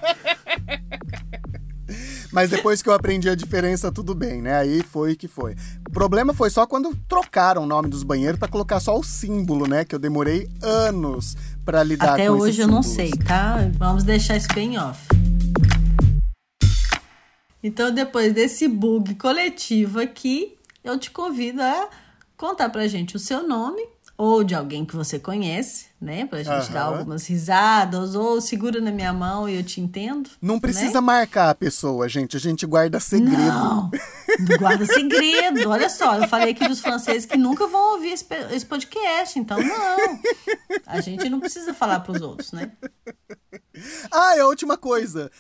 Mas 2.33 2.51
depois 2.51 2.81
que 2.81 2.89
eu 2.89 2.93
aprendi 2.93 3.29
a 3.29 3.35
diferença, 3.35 3.91
tudo 3.91 4.15
bem, 4.15 4.41
né? 4.41 4.59
Aí 4.59 4.83
foi 4.83 5.17
que 5.17 5.27
foi. 5.27 5.57
O 5.89 5.91
problema 5.91 6.33
foi 6.33 6.49
só 6.49 6.67
quando 6.67 6.95
trocaram 7.09 7.65
o 7.65 7.67
nome 7.67 7.89
dos 7.89 8.03
banheiros 8.03 8.39
para 8.39 8.49
colocar 8.49 8.79
só 8.79 8.97
o 8.97 9.03
símbolo, 9.03 9.67
né? 9.67 9.85
Que 9.85 9.95
eu 9.95 9.99
demorei 9.99 10.49
anos 10.63 11.37
para 11.65 11.83
lidar 11.83 12.15
Até 12.15 12.27
com 12.27 12.35
Até 12.35 12.43
hoje 12.43 12.61
eu 12.61 12.69
não 12.69 12.83
sei, 12.83 13.11
tá? 13.11 13.57
Vamos 13.77 14.05
deixar 14.05 14.37
isso 14.37 14.49
bem 14.55 14.79
off. 14.79 15.20
Então, 17.63 17.93
depois 17.93 18.33
desse 18.33 18.67
bug 18.67 19.15
coletivo 19.17 20.01
aqui, 20.01 20.57
eu 20.83 20.99
te 20.99 21.11
convido 21.11 21.63
a 21.63 21.89
contar 22.37 22.71
pra 22.71 22.89
gente 22.89 23.17
o 23.17 23.19
seu 23.19 23.47
nome 23.47 23.87
ou 24.23 24.45
de 24.45 24.55
alguém 24.55 24.85
que 24.85 24.95
você 24.95 25.19
conhece, 25.19 25.87
né? 25.99 26.27
Pra 26.27 26.43
gente 26.43 26.67
uhum. 26.67 26.73
dar 26.75 26.83
algumas 26.83 27.27
risadas, 27.27 28.15
ou 28.15 28.39
segura 28.39 28.79
na 28.79 28.91
minha 28.91 29.15
mão 29.15 29.49
e 29.49 29.57
eu 29.57 29.65
te 29.65 29.81
entendo. 29.81 30.29
Não 30.43 30.57
né? 30.57 30.61
precisa 30.61 31.01
né? 31.01 31.01
marcar 31.01 31.49
a 31.49 31.55
pessoa, 31.55 32.07
gente. 32.07 32.37
A 32.37 32.41
gente 32.41 32.67
guarda 32.67 33.01
segredo. 33.01 33.39
Não, 33.39 33.91
guarda 34.59 34.85
segredo. 34.85 35.67
Olha 35.71 35.89
só, 35.89 36.17
eu 36.17 36.29
falei 36.29 36.51
aqui 36.51 36.69
dos 36.69 36.81
franceses 36.81 37.25
que 37.25 37.39
nunca 37.39 37.67
vão 37.67 37.95
ouvir 37.95 38.11
esse, 38.11 38.27
esse 38.51 38.67
podcast, 38.67 39.39
então 39.39 39.59
não. 39.59 40.21
A 40.85 41.01
gente 41.01 41.27
não 41.31 41.41
precisa 41.41 41.73
falar 41.73 42.01
pros 42.01 42.21
outros, 42.21 42.53
né? 42.53 42.73
Ah, 44.13 44.37
é 44.37 44.41
a 44.41 44.47
última 44.47 44.77
coisa. 44.77 45.31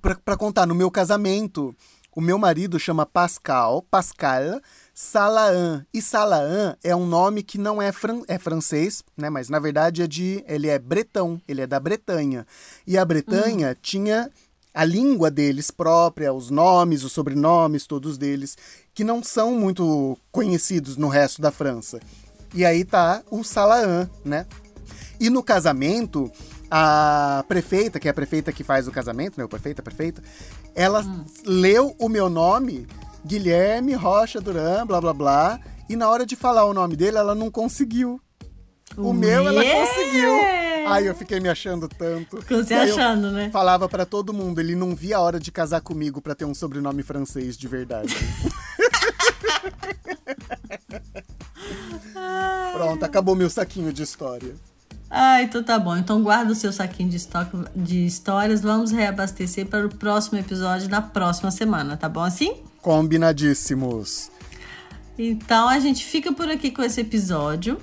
Pra 0.00 0.36
contar, 0.36 0.66
no 0.66 0.74
meu 0.74 0.90
casamento, 0.90 1.74
o 2.18 2.20
meu 2.20 2.38
marido 2.38 2.80
chama 2.80 3.06
Pascal, 3.06 3.82
Pascal, 3.90 4.60
Salaan. 4.92 5.86
E 5.94 6.02
Salaan 6.02 6.76
é 6.82 6.94
um 6.96 7.06
nome 7.06 7.42
que 7.42 7.58
não 7.58 7.80
é, 7.80 7.92
fran 7.92 8.22
é 8.26 8.38
francês, 8.38 9.04
né? 9.16 9.30
Mas 9.30 9.48
na 9.48 9.58
verdade 9.58 10.02
é 10.02 10.06
de. 10.08 10.44
ele 10.48 10.68
é 10.68 10.78
bretão, 10.78 11.40
ele 11.46 11.60
é 11.60 11.66
da 11.66 11.78
Bretanha. 11.78 12.44
E 12.86 12.98
a 12.98 13.04
Bretanha 13.04 13.68
uhum. 13.68 13.76
tinha 13.80 14.30
a 14.74 14.84
língua 14.84 15.30
deles 15.30 15.70
própria, 15.70 16.32
os 16.32 16.50
nomes, 16.50 17.04
os 17.04 17.12
sobrenomes, 17.12 17.86
todos 17.86 18.18
deles, 18.18 18.56
que 18.92 19.04
não 19.04 19.22
são 19.22 19.52
muito 19.52 20.18
conhecidos 20.32 20.96
no 20.96 21.08
resto 21.08 21.40
da 21.40 21.52
França. 21.52 22.00
E 22.54 22.64
aí 22.64 22.84
tá 22.84 23.22
o 23.30 23.44
Salaan, 23.44 24.10
né? 24.24 24.46
E 25.20 25.30
no 25.30 25.42
casamento, 25.42 26.30
a 26.70 27.44
prefeita, 27.48 27.98
que 27.98 28.08
é 28.08 28.10
a 28.10 28.14
prefeita 28.14 28.52
que 28.52 28.62
faz 28.62 28.86
o 28.86 28.92
casamento, 28.92 29.38
né? 29.38 29.44
O 29.44 29.48
prefeita, 29.48 29.80
a 29.80 29.84
prefeita, 29.84 30.22
ela 30.74 31.02
hum. 31.02 31.24
leu 31.44 31.96
o 31.98 32.08
meu 32.08 32.28
nome 32.28 32.86
Guilherme 33.24 33.94
Rocha 33.94 34.40
Duran, 34.40 34.86
blá 34.86 35.00
blá 35.00 35.12
blá. 35.12 35.60
E 35.88 35.96
na 35.96 36.08
hora 36.08 36.26
de 36.26 36.36
falar 36.36 36.64
o 36.64 36.74
nome 36.74 36.96
dele, 36.96 37.16
ela 37.16 37.34
não 37.34 37.50
conseguiu. 37.50 38.20
O 38.96 39.12
meu 39.12 39.46
ela 39.46 39.62
conseguiu. 39.62 40.32
Ai, 40.86 41.06
eu 41.08 41.14
fiquei 41.14 41.38
me 41.40 41.48
achando 41.48 41.88
tanto. 41.88 42.42
Se 42.64 42.72
achando, 42.74 43.30
né? 43.30 43.50
Falava 43.50 43.88
para 43.88 44.06
todo 44.06 44.32
mundo, 44.32 44.60
ele 44.60 44.74
não 44.74 44.94
via 44.94 45.18
a 45.18 45.20
hora 45.20 45.38
de 45.38 45.52
casar 45.52 45.80
comigo 45.82 46.20
para 46.22 46.34
ter 46.34 46.46
um 46.46 46.54
sobrenome 46.54 47.02
francês 47.02 47.56
de 47.56 47.68
verdade. 47.68 48.14
Pronto, 52.72 53.04
acabou 53.04 53.34
meu 53.34 53.50
saquinho 53.50 53.92
de 53.92 54.02
história. 54.02 54.54
Ah, 55.10 55.42
então 55.42 55.62
tá 55.62 55.78
bom. 55.78 55.96
Então 55.96 56.22
guarda 56.22 56.52
o 56.52 56.54
seu 56.54 56.72
saquinho 56.72 57.08
de, 57.08 57.16
estoque, 57.16 57.56
de 57.74 58.06
histórias. 58.06 58.60
Vamos 58.60 58.90
reabastecer 58.90 59.66
para 59.66 59.86
o 59.86 59.88
próximo 59.88 60.38
episódio 60.38 60.88
na 60.88 61.00
próxima 61.00 61.50
semana, 61.50 61.96
tá 61.96 62.08
bom 62.08 62.22
assim? 62.22 62.54
Combinadíssimos. 62.82 64.30
Então 65.18 65.68
a 65.68 65.78
gente 65.80 66.04
fica 66.04 66.32
por 66.32 66.48
aqui 66.48 66.70
com 66.70 66.82
esse 66.82 67.00
episódio 67.00 67.78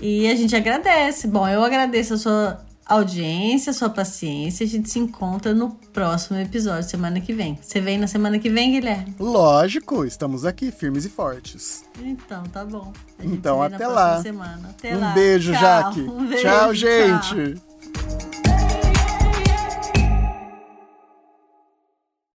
e 0.00 0.26
a 0.28 0.34
gente 0.34 0.56
agradece. 0.56 1.26
Bom, 1.26 1.46
eu 1.46 1.62
agradeço 1.62 2.14
a 2.14 2.18
sua 2.18 2.64
audiência, 2.92 3.72
sua 3.72 3.88
paciência. 3.90 4.64
A 4.64 4.68
gente 4.68 4.90
se 4.90 4.98
encontra 4.98 5.54
no 5.54 5.70
próximo 5.92 6.38
episódio, 6.38 6.88
semana 6.88 7.20
que 7.20 7.32
vem. 7.32 7.58
Você 7.60 7.80
vem 7.80 7.98
na 7.98 8.06
semana 8.06 8.38
que 8.38 8.50
vem, 8.50 8.72
Guilherme? 8.72 9.14
Lógico, 9.18 10.04
estamos 10.04 10.44
aqui, 10.44 10.70
firmes 10.70 11.04
e 11.04 11.08
fortes. 11.08 11.84
Então, 12.02 12.42
tá 12.44 12.64
bom. 12.64 12.92
então, 13.20 13.62
até 13.62 13.86
lá. 13.86 14.18
Até 14.18 14.96
um 14.96 15.00
lá. 15.00 15.12
beijo, 15.12 15.52
Tchau. 15.52 15.60
Jaque. 15.60 16.00
Um 16.12 16.26
beijo, 16.26 16.42
Tchau, 16.42 16.74
gente. 16.74 17.54
Tchau. 17.54 18.61